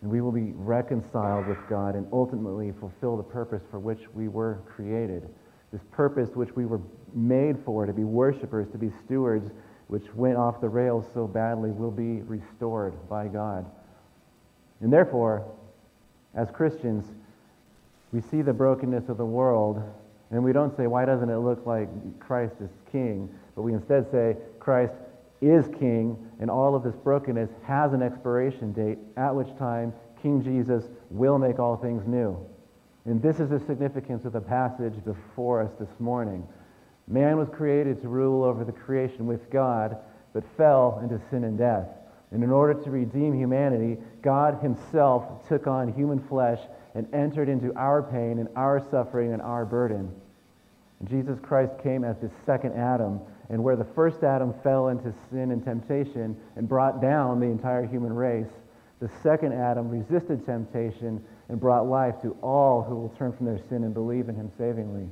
And 0.00 0.10
we 0.10 0.20
will 0.20 0.32
be 0.32 0.52
reconciled 0.54 1.48
with 1.48 1.58
God 1.68 1.96
and 1.96 2.06
ultimately 2.12 2.72
fulfill 2.78 3.16
the 3.16 3.22
purpose 3.22 3.62
for 3.70 3.80
which 3.80 4.02
we 4.14 4.28
were 4.28 4.60
created. 4.66 5.28
This 5.72 5.82
purpose 5.90 6.30
which 6.34 6.54
we 6.54 6.64
were 6.64 6.80
made 7.12 7.56
for, 7.64 7.84
to 7.84 7.92
be 7.92 8.04
worshipers, 8.04 8.68
to 8.70 8.78
be 8.78 8.90
stewards, 9.04 9.50
which 9.88 10.14
went 10.14 10.36
off 10.36 10.60
the 10.60 10.68
rails 10.68 11.04
so 11.12 11.26
badly, 11.26 11.70
will 11.70 11.90
be 11.90 12.22
restored 12.22 12.94
by 13.08 13.26
God. 13.26 13.66
And 14.80 14.92
therefore, 14.92 15.44
as 16.34 16.50
Christians, 16.50 17.04
we 18.12 18.20
see 18.20 18.42
the 18.42 18.52
brokenness 18.52 19.08
of 19.08 19.16
the 19.16 19.24
world, 19.24 19.82
and 20.30 20.42
we 20.42 20.52
don't 20.52 20.76
say, 20.76 20.86
why 20.86 21.04
doesn't 21.04 21.30
it 21.30 21.38
look 21.38 21.66
like 21.66 21.88
Christ 22.20 22.54
is 22.60 22.70
king? 22.90 23.28
But 23.54 23.62
we 23.62 23.72
instead 23.72 24.10
say, 24.10 24.36
Christ 24.58 24.94
is 25.40 25.66
king, 25.78 26.16
and 26.40 26.50
all 26.50 26.74
of 26.74 26.82
this 26.82 26.96
brokenness 26.96 27.50
has 27.64 27.92
an 27.92 28.02
expiration 28.02 28.72
date, 28.72 28.98
at 29.16 29.34
which 29.34 29.48
time 29.58 29.92
King 30.22 30.42
Jesus 30.42 30.84
will 31.10 31.38
make 31.38 31.58
all 31.58 31.76
things 31.76 32.06
new. 32.06 32.36
And 33.04 33.22
this 33.22 33.40
is 33.40 33.48
the 33.48 33.60
significance 33.60 34.24
of 34.24 34.32
the 34.32 34.40
passage 34.40 34.94
before 35.04 35.62
us 35.62 35.70
this 35.78 35.88
morning. 35.98 36.46
Man 37.06 37.38
was 37.38 37.48
created 37.48 38.02
to 38.02 38.08
rule 38.08 38.44
over 38.44 38.64
the 38.64 38.72
creation 38.72 39.26
with 39.26 39.48
God, 39.50 39.96
but 40.34 40.44
fell 40.56 41.00
into 41.02 41.20
sin 41.30 41.44
and 41.44 41.56
death. 41.56 41.88
And 42.32 42.44
in 42.44 42.50
order 42.50 42.74
to 42.74 42.90
redeem 42.90 43.32
humanity, 43.32 43.96
God 44.20 44.60
himself 44.60 45.48
took 45.48 45.66
on 45.66 45.94
human 45.94 46.20
flesh 46.28 46.60
and 46.98 47.06
entered 47.14 47.48
into 47.48 47.72
our 47.76 48.02
pain 48.02 48.40
and 48.40 48.48
our 48.56 48.84
suffering 48.90 49.32
and 49.32 49.40
our 49.40 49.64
burden. 49.64 50.10
And 50.98 51.08
Jesus 51.08 51.38
Christ 51.40 51.72
came 51.80 52.02
as 52.02 52.16
the 52.18 52.28
second 52.44 52.72
Adam 52.72 53.20
and 53.50 53.62
where 53.62 53.76
the 53.76 53.86
first 53.94 54.24
Adam 54.24 54.52
fell 54.64 54.88
into 54.88 55.14
sin 55.30 55.52
and 55.52 55.64
temptation 55.64 56.36
and 56.56 56.68
brought 56.68 57.00
down 57.00 57.38
the 57.38 57.46
entire 57.46 57.86
human 57.86 58.12
race, 58.12 58.50
the 58.98 59.08
second 59.22 59.52
Adam 59.52 59.88
resisted 59.88 60.44
temptation 60.44 61.24
and 61.48 61.60
brought 61.60 61.86
life 61.86 62.20
to 62.22 62.36
all 62.42 62.82
who 62.82 62.96
will 62.96 63.14
turn 63.16 63.32
from 63.32 63.46
their 63.46 63.60
sin 63.68 63.84
and 63.84 63.94
believe 63.94 64.28
in 64.28 64.34
him 64.34 64.50
savingly. 64.58 65.08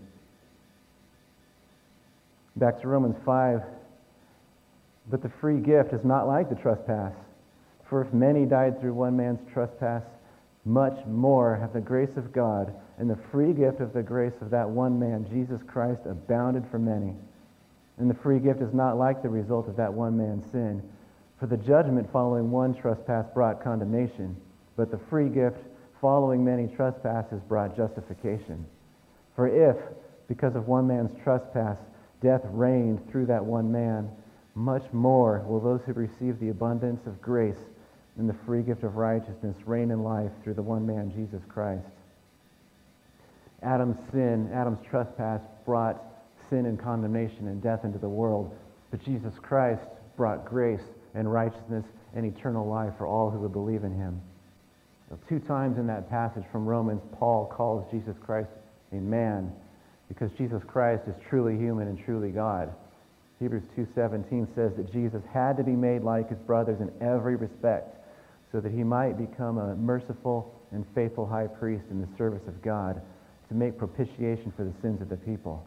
Back 2.57 2.81
to 2.81 2.89
Romans 2.89 3.17
5. 3.25 3.63
But 5.09 5.23
the 5.23 5.31
free 5.41 5.61
gift 5.61 5.93
is 5.93 6.05
not 6.05 6.27
like 6.27 6.49
the 6.49 6.57
trespass. 6.57 7.13
For 7.89 8.03
if 8.03 8.13
many 8.13 8.45
died 8.45 8.81
through 8.81 8.95
one 8.95 9.17
man's 9.17 9.39
trespass, 9.53 10.03
much 10.67 10.99
more 11.07 11.57
have 11.57 11.73
the 11.73 11.81
grace 11.81 12.17
of 12.17 12.33
God 12.33 12.75
and 12.99 13.09
the 13.09 13.19
free 13.31 13.53
gift 13.53 13.81
of 13.81 13.93
the 13.93 14.03
grace 14.03 14.35
of 14.41 14.51
that 14.51 14.69
one 14.69 14.99
man, 14.99 15.27
Jesus 15.31 15.61
Christ, 15.67 16.01
abounded 16.05 16.65
for 16.71 16.79
many. 16.79 17.15
And 17.99 18.11
the 18.11 18.15
free 18.23 18.41
gift 18.41 18.61
is 18.61 18.75
not 18.75 18.99
like 18.99 19.23
the 19.23 19.29
result 19.29 19.69
of 19.69 19.77
that 19.77 19.95
one 19.95 20.17
man's 20.17 20.51
sin. 20.51 20.83
For 21.39 21.47
the 21.47 21.57
judgment 21.57 22.11
following 22.13 22.51
one 22.51 22.75
trespass 22.75 23.27
brought 23.33 23.63
condemnation, 23.63 24.37
but 24.77 24.91
the 24.91 25.01
free 25.09 25.29
gift 25.29 25.59
following 26.01 26.45
many 26.45 26.67
trespasses 26.67 27.41
brought 27.49 27.77
justification. 27.77 28.67
For 29.37 29.47
if, 29.47 29.77
because 30.29 30.57
of 30.57 30.67
one 30.67 30.87
man's 30.87 31.13
trespass, 31.23 31.79
death 32.21 32.43
reigned 32.45 33.09
through 33.11 33.27
that 33.27 33.45
one 33.45 33.71
man, 33.71 34.11
much 34.55 34.85
more 34.93 35.45
will 35.47 35.61
those 35.61 35.81
who 35.87 35.93
receive 35.93 36.41
the 36.41 36.49
abundance 36.49 37.07
of 37.07 37.23
grace 37.23 37.57
and 38.19 38.29
the 38.29 38.37
free 38.47 38.63
gift 38.63 38.83
of 38.83 38.97
righteousness 38.97 39.57
reign 39.67 39.91
in 39.91 40.03
life 40.03 40.31
through 40.43 40.55
the 40.55 40.63
one 40.63 40.87
man, 40.87 41.13
Jesus 41.15 41.43
Christ. 41.49 41.87
Adam's 43.63 43.97
sin, 44.13 44.51
Adam's 44.53 44.79
trespass 44.89 45.41
brought 45.65 46.03
sin 46.49 46.67
and 46.67 46.79
condemnation 46.79 47.49
and 47.49 47.63
death 47.63 47.85
into 47.85 47.99
the 47.99 48.09
world. 48.09 48.55
But 48.91 49.05
Jesus 49.05 49.35
Christ 49.43 49.83
brought 50.17 50.45
grace 50.45 50.83
and 51.15 51.31
righteousness 51.31 51.85
and 52.15 52.25
eternal 52.25 52.67
life 52.67 52.93
for 52.97 53.07
all 53.07 53.31
who 53.31 53.41
would 53.41 53.53
believe 53.53 53.85
in 53.85 53.93
him. 53.93 54.21
two 55.29 55.39
times 55.41 55.79
in 55.79 55.87
that 55.87 56.11
passage 56.11 56.45
from 56.51 56.67
Romans, 56.67 57.03
Paul 57.19 57.47
calls 57.47 57.91
Jesus 57.91 58.17
Christ 58.25 58.51
a 58.93 58.97
man 58.97 59.53
because 60.09 60.31
Jesus 60.33 60.63
Christ 60.65 61.03
is 61.07 61.15
truly 61.29 61.57
human 61.57 61.89
and 61.89 61.99
truly 62.05 62.31
God. 62.31 62.73
Hebrews 63.41 63.65
2:17 63.77 64.47
says 64.55 64.75
that 64.77 64.91
Jesus 64.93 65.23
had 65.27 65.57
to 65.59 65.65
be 65.65 65.77
made 65.77 66.03
like 66.03 66.29
his 66.29 66.39
brothers 66.39 66.81
in 66.81 66.91
every 67.01 67.37
respect 67.37 67.97
so 68.53 68.61
that 68.61 68.73
he 68.73 68.83
might 68.85 69.19
become 69.19 69.59
a 69.59 69.75
merciful 69.77 70.55
and 70.73 70.85
faithful 70.95 71.27
high 71.27 71.47
priest 71.47 71.85
in 71.91 72.01
the 72.01 72.09
service 72.17 72.47
of 72.47 72.61
God 72.63 73.01
to 73.49 73.55
make 73.55 73.79
propitiation 73.79 74.53
for 74.57 74.65
the 74.65 74.73
sins 74.83 75.01
of 75.01 75.09
the 75.09 75.17
people 75.17 75.67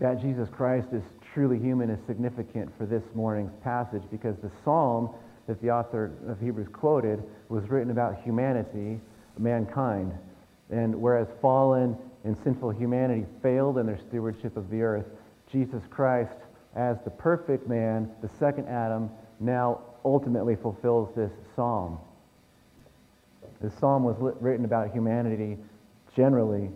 that 0.00 0.20
Jesus 0.20 0.48
Christ 0.48 0.88
is 0.92 1.02
truly 1.32 1.58
human 1.58 1.90
is 1.90 1.98
significant 2.06 2.70
for 2.76 2.86
this 2.86 3.02
morning's 3.14 3.52
passage 3.62 4.02
because 4.10 4.36
the 4.42 4.50
psalm 4.64 5.10
that 5.46 5.60
the 5.60 5.70
author 5.70 6.12
of 6.26 6.40
Hebrews 6.40 6.68
quoted 6.72 7.22
was 7.48 7.68
written 7.68 7.90
about 7.90 8.20
humanity, 8.22 9.00
mankind. 9.38 10.12
And 10.70 10.94
whereas 10.94 11.28
fallen 11.40 11.96
and 12.24 12.36
sinful 12.42 12.70
humanity 12.70 13.26
failed 13.42 13.78
in 13.78 13.86
their 13.86 14.00
stewardship 14.08 14.56
of 14.56 14.70
the 14.70 14.82
earth, 14.82 15.06
Jesus 15.52 15.82
Christ, 15.90 16.34
as 16.74 16.96
the 17.04 17.10
perfect 17.10 17.68
man, 17.68 18.10
the 18.22 18.30
second 18.38 18.66
Adam, 18.66 19.10
now 19.38 19.80
ultimately 20.04 20.56
fulfills 20.56 21.14
this 21.14 21.32
psalm. 21.54 21.98
The 23.60 23.70
psalm 23.70 24.04
was 24.04 24.16
written 24.40 24.64
about 24.64 24.92
humanity 24.92 25.56
generally, 26.14 26.70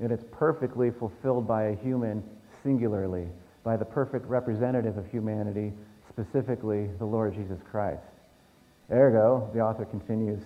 and 0.00 0.12
it's 0.12 0.24
perfectly 0.30 0.90
fulfilled 0.90 1.46
by 1.46 1.64
a 1.64 1.76
human 1.76 2.22
singularly. 2.62 3.28
by 3.62 3.76
the 3.76 3.84
perfect 3.84 4.26
representative 4.26 4.96
of 4.96 5.06
humanity, 5.10 5.72
specifically 6.08 6.88
the 6.98 7.04
Lord 7.04 7.34
Jesus 7.34 7.58
Christ. 7.70 8.02
Ergo, 8.90 9.50
the 9.54 9.60
author 9.60 9.84
continues, 9.84 10.42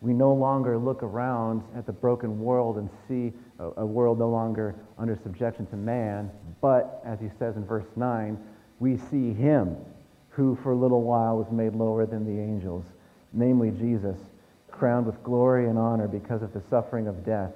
we 0.00 0.12
no 0.12 0.32
longer 0.32 0.78
look 0.78 1.02
around 1.02 1.62
at 1.76 1.86
the 1.86 1.92
broken 1.92 2.40
world 2.40 2.78
and 2.78 2.88
see 3.06 3.32
a, 3.58 3.84
world 3.84 4.18
no 4.18 4.28
longer 4.28 4.74
under 4.98 5.18
subjection 5.22 5.66
to 5.66 5.76
man, 5.76 6.30
but, 6.60 7.02
as 7.04 7.20
he 7.20 7.28
says 7.38 7.56
in 7.56 7.64
verse 7.64 7.86
9, 7.96 8.38
we 8.80 8.96
see 8.96 9.32
him 9.34 9.76
who 10.30 10.56
for 10.62 10.72
a 10.72 10.76
little 10.76 11.02
while 11.02 11.36
was 11.36 11.50
made 11.50 11.74
lower 11.74 12.06
than 12.06 12.24
the 12.24 12.40
angels, 12.42 12.84
namely 13.32 13.70
Jesus, 13.70 14.18
crowned 14.70 15.06
with 15.06 15.22
glory 15.22 15.68
and 15.68 15.78
honor 15.78 16.08
because 16.08 16.42
of 16.42 16.52
the 16.52 16.62
suffering 16.70 17.06
of 17.06 17.24
death, 17.24 17.52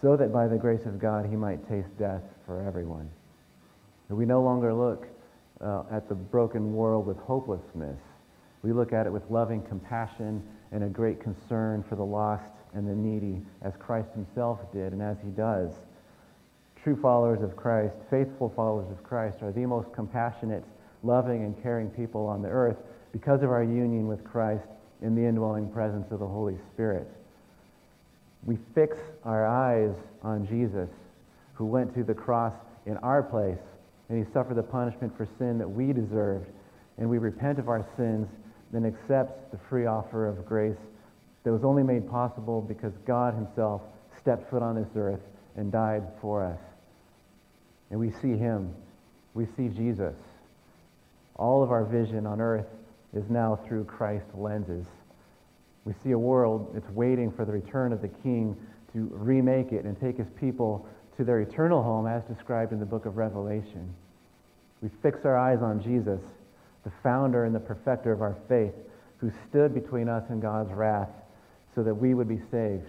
so 0.00 0.16
that 0.16 0.32
by 0.32 0.46
the 0.46 0.56
grace 0.56 0.84
of 0.84 0.98
God 0.98 1.26
he 1.26 1.36
might 1.36 1.68
taste 1.68 1.96
death 1.98 2.22
for 2.46 2.62
everyone. 2.62 3.08
We 4.08 4.24
no 4.24 4.42
longer 4.42 4.72
look 4.72 5.06
uh, 5.60 5.82
at 5.90 6.08
the 6.08 6.14
broken 6.14 6.72
world 6.74 7.06
with 7.06 7.18
hopelessness. 7.18 7.98
We 8.62 8.72
look 8.72 8.92
at 8.92 9.06
it 9.06 9.12
with 9.12 9.30
loving 9.30 9.62
compassion 9.62 10.42
and 10.72 10.84
a 10.84 10.88
great 10.88 11.20
concern 11.20 11.84
for 11.88 11.96
the 11.96 12.04
lost 12.04 12.50
and 12.74 12.86
the 12.86 12.94
needy, 12.94 13.42
as 13.62 13.72
Christ 13.78 14.10
himself 14.12 14.60
did 14.72 14.92
and 14.92 15.02
as 15.02 15.16
he 15.22 15.30
does. 15.30 15.72
True 16.82 16.96
followers 17.00 17.42
of 17.42 17.56
Christ, 17.56 17.94
faithful 18.10 18.52
followers 18.54 18.90
of 18.90 19.02
Christ, 19.02 19.42
are 19.42 19.52
the 19.52 19.66
most 19.66 19.92
compassionate, 19.92 20.64
loving, 21.02 21.44
and 21.44 21.60
caring 21.62 21.88
people 21.90 22.26
on 22.26 22.42
the 22.42 22.48
earth 22.48 22.76
because 23.12 23.42
of 23.42 23.50
our 23.50 23.62
union 23.62 24.06
with 24.06 24.24
Christ 24.24 24.66
in 25.02 25.14
the 25.14 25.24
indwelling 25.24 25.70
presence 25.70 26.10
of 26.10 26.18
the 26.18 26.26
Holy 26.26 26.56
Spirit. 26.72 27.08
We 28.44 28.58
fix 28.74 28.96
our 29.24 29.46
eyes 29.46 29.94
on 30.22 30.46
Jesus, 30.46 30.88
who 31.54 31.66
went 31.66 31.94
to 31.94 32.04
the 32.04 32.14
cross 32.14 32.54
in 32.86 32.96
our 32.98 33.22
place, 33.22 33.58
and 34.08 34.24
he 34.24 34.32
suffered 34.32 34.56
the 34.56 34.62
punishment 34.62 35.16
for 35.16 35.26
sin 35.38 35.58
that 35.58 35.68
we 35.68 35.92
deserved, 35.92 36.46
and 36.98 37.08
we 37.08 37.18
repent 37.18 37.58
of 37.58 37.68
our 37.68 37.86
sins 37.96 38.28
then 38.72 38.84
accepts 38.84 39.50
the 39.50 39.58
free 39.68 39.86
offer 39.86 40.26
of 40.26 40.44
grace 40.44 40.76
that 41.44 41.52
was 41.52 41.64
only 41.64 41.82
made 41.82 42.08
possible 42.10 42.60
because 42.60 42.92
God 43.06 43.34
himself 43.34 43.82
stepped 44.20 44.50
foot 44.50 44.62
on 44.62 44.74
this 44.74 44.88
earth 44.96 45.20
and 45.56 45.72
died 45.72 46.02
for 46.20 46.44
us. 46.44 46.60
And 47.90 47.98
we 47.98 48.10
see 48.10 48.36
him. 48.36 48.74
We 49.34 49.46
see 49.56 49.68
Jesus. 49.68 50.14
All 51.38 51.62
of 51.62 51.70
our 51.70 51.84
vision 51.84 52.26
on 52.26 52.40
earth 52.40 52.66
is 53.14 53.30
now 53.30 53.58
through 53.66 53.84
Christ's 53.84 54.34
lenses. 54.34 54.86
We 55.84 55.94
see 56.04 56.10
a 56.10 56.18
world 56.18 56.72
that's 56.74 56.90
waiting 56.90 57.32
for 57.32 57.44
the 57.44 57.52
return 57.52 57.92
of 57.92 58.02
the 58.02 58.08
King 58.08 58.56
to 58.92 59.08
remake 59.12 59.72
it 59.72 59.84
and 59.84 59.98
take 59.98 60.18
his 60.18 60.28
people 60.38 60.86
to 61.16 61.24
their 61.24 61.40
eternal 61.40 61.82
home 61.82 62.06
as 62.06 62.22
described 62.24 62.72
in 62.72 62.80
the 62.80 62.86
book 62.86 63.06
of 63.06 63.16
Revelation. 63.16 63.94
We 64.82 64.90
fix 65.02 65.24
our 65.24 65.38
eyes 65.38 65.62
on 65.62 65.82
Jesus 65.82 66.20
the 66.84 66.92
founder 67.02 67.44
and 67.44 67.54
the 67.54 67.60
perfecter 67.60 68.12
of 68.12 68.22
our 68.22 68.36
faith, 68.48 68.72
who 69.18 69.30
stood 69.48 69.74
between 69.74 70.08
us 70.08 70.24
and 70.30 70.40
God's 70.40 70.72
wrath 70.72 71.10
so 71.74 71.82
that 71.82 71.94
we 71.94 72.14
would 72.14 72.28
be 72.28 72.40
saved. 72.50 72.88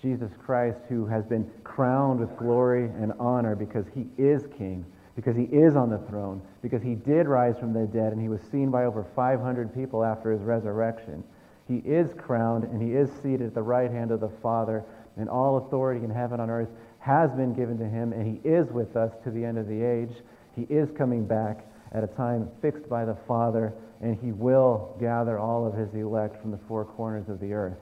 Jesus 0.00 0.30
Christ, 0.44 0.78
who 0.88 1.06
has 1.06 1.24
been 1.24 1.50
crowned 1.64 2.20
with 2.20 2.36
glory 2.36 2.84
and 2.84 3.12
honor 3.18 3.56
because 3.56 3.84
he 3.94 4.06
is 4.16 4.46
king, 4.56 4.84
because 5.20 5.36
he 5.36 5.44
is 5.54 5.76
on 5.76 5.90
the 5.90 5.98
throne, 6.08 6.40
because 6.62 6.82
he 6.82 6.94
did 6.94 7.28
rise 7.28 7.58
from 7.58 7.74
the 7.74 7.86
dead 7.86 8.10
and 8.10 8.22
he 8.22 8.30
was 8.30 8.40
seen 8.50 8.70
by 8.70 8.86
over 8.86 9.04
500 9.14 9.74
people 9.74 10.02
after 10.02 10.32
his 10.32 10.40
resurrection. 10.40 11.22
He 11.68 11.76
is 11.84 12.08
crowned 12.16 12.64
and 12.64 12.80
he 12.80 12.94
is 12.94 13.10
seated 13.22 13.48
at 13.48 13.54
the 13.54 13.60
right 13.60 13.90
hand 13.90 14.12
of 14.12 14.20
the 14.20 14.30
Father, 14.42 14.82
and 15.18 15.28
all 15.28 15.58
authority 15.58 16.02
in 16.02 16.10
heaven 16.10 16.40
and 16.40 16.50
on 16.50 16.50
earth 16.50 16.70
has 17.00 17.30
been 17.32 17.52
given 17.52 17.76
to 17.76 17.84
him, 17.84 18.14
and 18.14 18.26
he 18.26 18.48
is 18.48 18.70
with 18.70 18.96
us 18.96 19.12
to 19.22 19.30
the 19.30 19.44
end 19.44 19.58
of 19.58 19.68
the 19.68 19.82
age. 19.82 20.10
He 20.56 20.62
is 20.62 20.88
coming 20.96 21.26
back 21.26 21.66
at 21.92 22.02
a 22.02 22.06
time 22.06 22.48
fixed 22.62 22.88
by 22.88 23.04
the 23.04 23.16
Father, 23.28 23.74
and 24.00 24.18
he 24.22 24.32
will 24.32 24.96
gather 24.98 25.38
all 25.38 25.66
of 25.66 25.74
his 25.74 25.92
elect 25.92 26.40
from 26.40 26.50
the 26.50 26.58
four 26.66 26.86
corners 26.86 27.28
of 27.28 27.40
the 27.40 27.52
earth. 27.52 27.76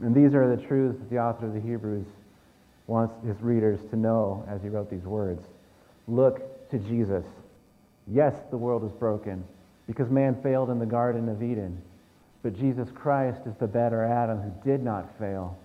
And 0.00 0.12
these 0.12 0.34
are 0.34 0.56
the 0.56 0.60
truths 0.60 0.98
that 0.98 1.08
the 1.08 1.18
author 1.18 1.46
of 1.46 1.54
the 1.54 1.60
Hebrews 1.60 2.06
wants 2.86 3.14
his 3.24 3.40
readers 3.40 3.80
to 3.90 3.96
know 3.96 4.44
as 4.48 4.62
he 4.62 4.68
wrote 4.68 4.90
these 4.90 5.04
words. 5.04 5.44
Look 6.08 6.68
to 6.70 6.78
Jesus. 6.78 7.24
Yes, 8.06 8.34
the 8.50 8.56
world 8.56 8.84
is 8.84 8.92
broken 8.92 9.44
because 9.86 10.10
man 10.10 10.40
failed 10.42 10.70
in 10.70 10.78
the 10.78 10.86
Garden 10.86 11.28
of 11.28 11.42
Eden, 11.42 11.80
but 12.42 12.58
Jesus 12.58 12.88
Christ 12.94 13.42
is 13.46 13.54
the 13.56 13.66
better 13.66 14.04
Adam 14.04 14.38
who 14.40 14.52
did 14.64 14.82
not 14.82 15.16
fail. 15.18 15.58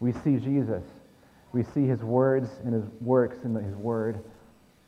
We 0.00 0.12
see 0.12 0.36
Jesus. 0.36 0.82
We 1.52 1.62
see 1.62 1.86
his 1.86 2.02
words 2.02 2.48
and 2.64 2.74
his 2.74 2.84
works 3.00 3.36
in 3.44 3.54
his 3.54 3.76
word. 3.76 4.18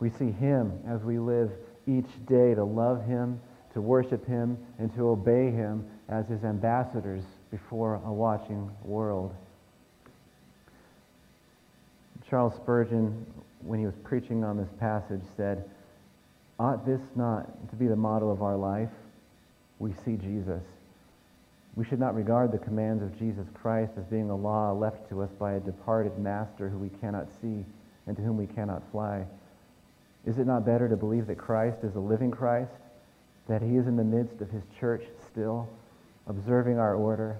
We 0.00 0.11
see 0.11 0.31
him 0.31 0.72
as 0.88 1.03
we 1.03 1.18
live 1.18 1.50
each 1.87 2.09
day 2.27 2.55
to 2.55 2.64
love 2.64 3.05
him, 3.07 3.40
to 3.74 3.81
worship 3.81 4.27
him, 4.27 4.59
and 4.79 4.94
to 4.94 5.09
obey 5.09 5.50
him 5.50 5.87
as 6.09 6.27
his 6.29 6.44
ambassadors 6.44 7.22
before 7.50 8.00
a 8.05 8.12
watching 8.12 8.70
world. 8.83 9.35
Charles 12.35 12.57
Spurgeon, 12.57 13.25
when 13.61 13.79
he 13.79 13.87
was 13.87 13.94
preaching 14.03 14.42
on 14.42 14.57
this 14.57 14.73
passage, 14.81 15.20
said, 15.37 15.70
Ought 16.59 16.85
this 16.85 17.01
not 17.14 17.70
to 17.70 17.77
be 17.77 17.87
the 17.87 17.94
model 17.94 18.33
of 18.33 18.42
our 18.42 18.57
life? 18.57 18.90
We 19.79 19.92
see 20.05 20.16
Jesus. 20.16 20.64
We 21.77 21.85
should 21.85 22.01
not 22.01 22.16
regard 22.16 22.51
the 22.51 22.59
commands 22.59 23.05
of 23.05 23.16
Jesus 23.16 23.47
Christ 23.55 23.92
as 23.97 24.05
being 24.07 24.31
a 24.31 24.37
law 24.37 24.73
left 24.73 25.09
to 25.11 25.23
us 25.23 25.31
by 25.38 25.53
a 25.53 25.61
departed 25.61 26.18
master 26.18 26.68
who 26.68 26.77
we 26.79 26.88
cannot 26.88 27.29
see 27.40 27.64
and 28.09 28.16
to 28.16 28.23
whom 28.23 28.37
we 28.37 28.49
cannot 28.49 28.83
fly. 28.90 29.25
Is 30.27 30.38
it 30.38 30.47
not 30.49 30.66
better 30.66 30.88
to 30.88 30.97
believe 30.97 31.29
that 31.29 31.38
Christ 31.38 31.85
is 31.85 31.94
a 31.94 32.01
living 32.01 32.33
Christ, 32.33 32.73
that 33.47 33.62
he 33.62 33.77
is 33.77 33.87
in 33.87 33.94
the 33.94 34.03
midst 34.03 34.40
of 34.40 34.51
his 34.51 34.64
church 34.81 35.05
still, 35.31 35.68
observing 36.27 36.81
our 36.81 36.97
order, 36.97 37.38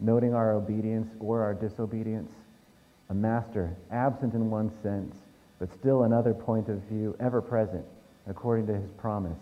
noting 0.00 0.34
our 0.34 0.52
obedience 0.52 1.08
or 1.18 1.40
our 1.40 1.54
disobedience? 1.54 2.43
A 3.10 3.14
master, 3.14 3.76
absent 3.90 4.34
in 4.34 4.50
one 4.50 4.70
sense, 4.82 5.16
but 5.58 5.72
still 5.72 6.02
another 6.02 6.34
point 6.34 6.68
of 6.68 6.78
view, 6.84 7.16
ever 7.20 7.40
present, 7.40 7.84
according 8.26 8.66
to 8.66 8.74
his 8.74 8.90
promise. 8.92 9.38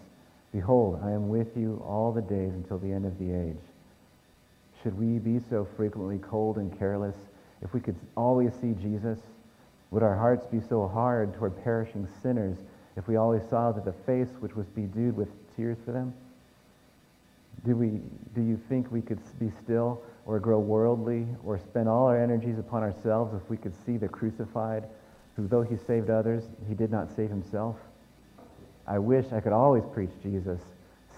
Behold, 0.53 1.01
I 1.03 1.13
am 1.13 1.29
with 1.29 1.57
you 1.57 1.83
all 1.87 2.13
the 2.13 2.23
days 2.23 2.53
until 2.53 2.79
the 2.79 2.93
end 2.93 3.07
of 3.07 3.19
the 3.19 3.33
age. 3.33 3.57
Should 4.83 4.99
we 4.99 5.19
be 5.19 5.41
so 5.49 5.67
frequently 5.77 6.19
cold 6.19 6.57
and 6.59 6.77
careless 6.79 7.17
if 7.63 7.73
we 7.73 7.81
could 7.81 7.97
always 8.17 8.53
see 8.61 8.73
Jesus? 8.73 9.19
Would 9.91 10.03
our 10.03 10.17
hearts 10.17 10.47
be 10.47 10.61
so 10.61 10.89
hard 10.89 11.35
toward 11.35 11.63
perishing 11.63 12.09
sinners 12.23 12.57
if 12.97 13.07
we 13.07 13.17
always 13.17 13.43
saw 13.49 13.73
that 13.73 13.85
the 13.85 13.93
face 13.93 14.29
which 14.41 14.57
was 14.57 14.67
bedewed 14.67 15.17
with 15.17 15.29
tears 15.57 15.79
for 15.85 15.93
them? 15.93 16.13
Do, 17.65 17.77
we, 17.77 18.01
do 18.35 18.43
you 18.43 18.61
think 18.69 18.91
we 18.91 19.03
could 19.03 19.21
be 19.39 19.51
still 19.63 20.03
or 20.27 20.39
grow 20.39 20.59
worldly 20.59 21.27
or 21.45 21.59
spend 21.59 21.89
all 21.89 22.07
our 22.07 22.23
energies 22.23 22.59
upon 22.59 22.83
ourselves 22.83 23.35
if 23.35 23.49
we 23.51 23.57
could 23.57 23.75
see 23.85 23.97
the 23.97 24.09
crucified, 24.09 24.85
who 25.37 25.49
though 25.49 25.63
he 25.63 25.77
saved 25.77 26.11
others, 26.11 26.45
he 26.69 26.75
did 26.75 26.91
not 26.91 27.15
save 27.15 27.31
himself? 27.31 27.77
I 28.87 28.99
wish 28.99 29.33
I 29.33 29.41
could 29.41 29.53
always 29.53 29.85
preach 29.93 30.11
Jesus, 30.23 30.61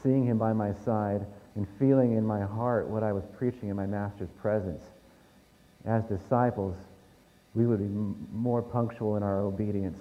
seeing 0.03 0.25
him 0.25 0.39
by 0.39 0.53
my 0.53 0.73
side 0.85 1.27
and 1.57 1.67
feeling 1.79 2.17
in 2.17 2.27
my 2.27 2.43
heart 2.43 2.89
what 2.89 3.03
I 3.03 3.13
was 3.13 3.25
preaching 3.39 3.69
in 3.69 3.77
my 3.77 3.87
Master's 3.87 4.31
presence. 4.41 4.83
As 5.87 6.05
disciples, 6.05 6.77
we 7.55 7.67
would 7.67 7.79
be 7.79 8.15
more 8.33 8.63
punctual 8.63 9.17
in 9.17 9.23
our 9.23 9.41
obedience, 9.41 9.99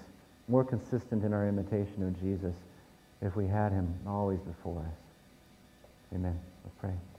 more 0.48 0.64
consistent 0.64 1.24
in 1.24 1.34
our 1.34 1.48
imitation 1.48 2.04
of 2.04 2.20
Jesus 2.22 2.56
if 3.22 3.36
we 3.36 3.48
had 3.48 3.72
him 3.72 3.94
always 4.08 4.40
before 4.40 4.80
us. 4.80 6.16
Amen. 6.16 6.40
Let's 6.64 6.76
pray. 6.80 7.13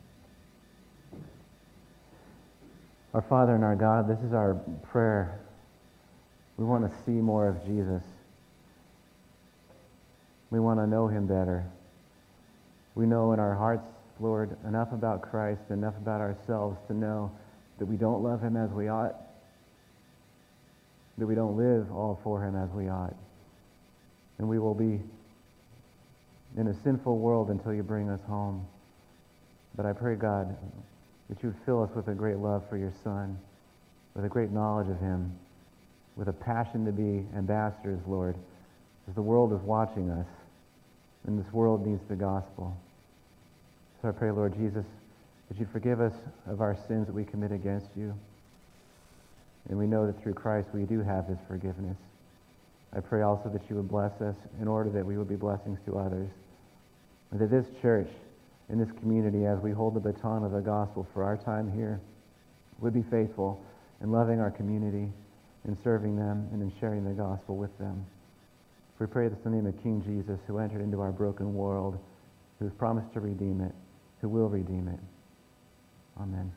Our 3.14 3.22
Father 3.22 3.54
and 3.54 3.62
our 3.62 3.76
God, 3.76 4.08
this 4.08 4.18
is 4.26 4.32
our 4.32 4.54
prayer. 4.82 5.40
We 6.56 6.64
want 6.64 6.90
to 6.90 6.98
see 7.04 7.12
more 7.12 7.48
of 7.48 7.64
Jesus. 7.64 8.02
We 10.50 10.58
want 10.58 10.80
to 10.80 10.86
know 10.86 11.06
him 11.06 11.26
better. 11.26 11.64
We 12.96 13.06
know 13.06 13.32
in 13.32 13.40
our 13.40 13.54
hearts 13.54 13.86
Lord, 14.20 14.56
enough 14.66 14.92
about 14.92 15.22
Christ, 15.22 15.62
enough 15.70 15.96
about 15.96 16.20
ourselves 16.20 16.78
to 16.86 16.94
know 16.94 17.30
that 17.78 17.86
we 17.86 17.96
don't 17.96 18.22
love 18.22 18.40
him 18.40 18.56
as 18.56 18.70
we 18.70 18.88
ought, 18.88 19.14
that 21.18 21.26
we 21.26 21.34
don't 21.34 21.56
live 21.56 21.90
all 21.92 22.20
for 22.22 22.44
him 22.44 22.54
as 22.54 22.70
we 22.70 22.88
ought. 22.88 23.14
And 24.38 24.48
we 24.48 24.58
will 24.58 24.74
be 24.74 25.00
in 26.56 26.68
a 26.68 26.74
sinful 26.82 27.18
world 27.18 27.50
until 27.50 27.74
you 27.74 27.82
bring 27.82 28.08
us 28.08 28.20
home. 28.28 28.66
But 29.76 29.86
I 29.86 29.92
pray, 29.92 30.14
God, 30.14 30.56
that 31.28 31.42
you 31.42 31.50
would 31.50 31.58
fill 31.64 31.82
us 31.82 31.90
with 31.94 32.08
a 32.08 32.14
great 32.14 32.36
love 32.36 32.62
for 32.68 32.76
your 32.76 32.92
Son, 33.02 33.38
with 34.14 34.24
a 34.24 34.28
great 34.28 34.50
knowledge 34.50 34.88
of 34.88 35.00
him, 35.00 35.32
with 36.16 36.28
a 36.28 36.32
passion 36.32 36.84
to 36.84 36.92
be 36.92 37.26
ambassadors, 37.36 38.00
Lord, 38.06 38.36
as 39.08 39.14
the 39.14 39.22
world 39.22 39.52
is 39.52 39.60
watching 39.60 40.10
us, 40.10 40.26
and 41.26 41.42
this 41.42 41.52
world 41.52 41.86
needs 41.86 42.02
the 42.08 42.16
gospel. 42.16 42.76
So 44.02 44.08
I 44.08 44.12
pray, 44.12 44.30
Lord 44.30 44.54
Jesus, 44.54 44.84
that 45.48 45.58
you 45.58 45.66
forgive 45.72 46.00
us 46.00 46.12
of 46.46 46.60
our 46.60 46.76
sins 46.86 47.06
that 47.06 47.14
we 47.14 47.24
commit 47.24 47.52
against 47.52 47.88
you. 47.96 48.14
And 49.68 49.78
we 49.78 49.86
know 49.86 50.06
that 50.06 50.22
through 50.22 50.34
Christ 50.34 50.68
we 50.74 50.82
do 50.82 51.00
have 51.00 51.26
this 51.26 51.38
forgiveness. 51.48 51.96
I 52.94 53.00
pray 53.00 53.22
also 53.22 53.48
that 53.48 53.62
you 53.68 53.76
would 53.76 53.88
bless 53.88 54.20
us 54.20 54.36
in 54.60 54.68
order 54.68 54.90
that 54.90 55.04
we 55.04 55.16
would 55.16 55.28
be 55.28 55.36
blessings 55.36 55.78
to 55.86 55.98
others. 55.98 56.28
And 57.30 57.40
that 57.40 57.50
this 57.50 57.66
church, 57.80 58.08
in 58.68 58.78
this 58.78 58.90
community, 59.00 59.46
as 59.46 59.58
we 59.60 59.72
hold 59.72 59.94
the 59.94 60.00
baton 60.00 60.44
of 60.44 60.52
the 60.52 60.60
gospel 60.60 61.06
for 61.12 61.22
our 61.22 61.36
time 61.36 61.70
here, 61.72 62.00
would 62.80 62.94
be 62.94 63.04
faithful 63.10 63.62
in 64.00 64.10
loving 64.10 64.40
our 64.40 64.50
community, 64.50 65.12
in 65.66 65.76
serving 65.84 66.16
them, 66.16 66.48
and 66.52 66.62
in 66.62 66.72
sharing 66.80 67.04
the 67.04 67.10
gospel 67.10 67.56
with 67.56 67.76
them. 67.78 68.04
We 68.98 69.06
pray 69.06 69.28
this 69.28 69.38
in 69.44 69.50
the 69.50 69.56
name 69.56 69.66
of 69.66 69.82
King 69.82 70.02
Jesus, 70.02 70.40
who 70.46 70.58
entered 70.58 70.80
into 70.80 71.00
our 71.00 71.12
broken 71.12 71.54
world, 71.54 71.98
who 72.58 72.64
has 72.64 72.74
promised 72.74 73.12
to 73.14 73.20
redeem 73.20 73.60
it, 73.60 73.72
who 74.20 74.28
will 74.28 74.48
redeem 74.48 74.88
it. 74.88 75.00
Amen. 76.20 76.52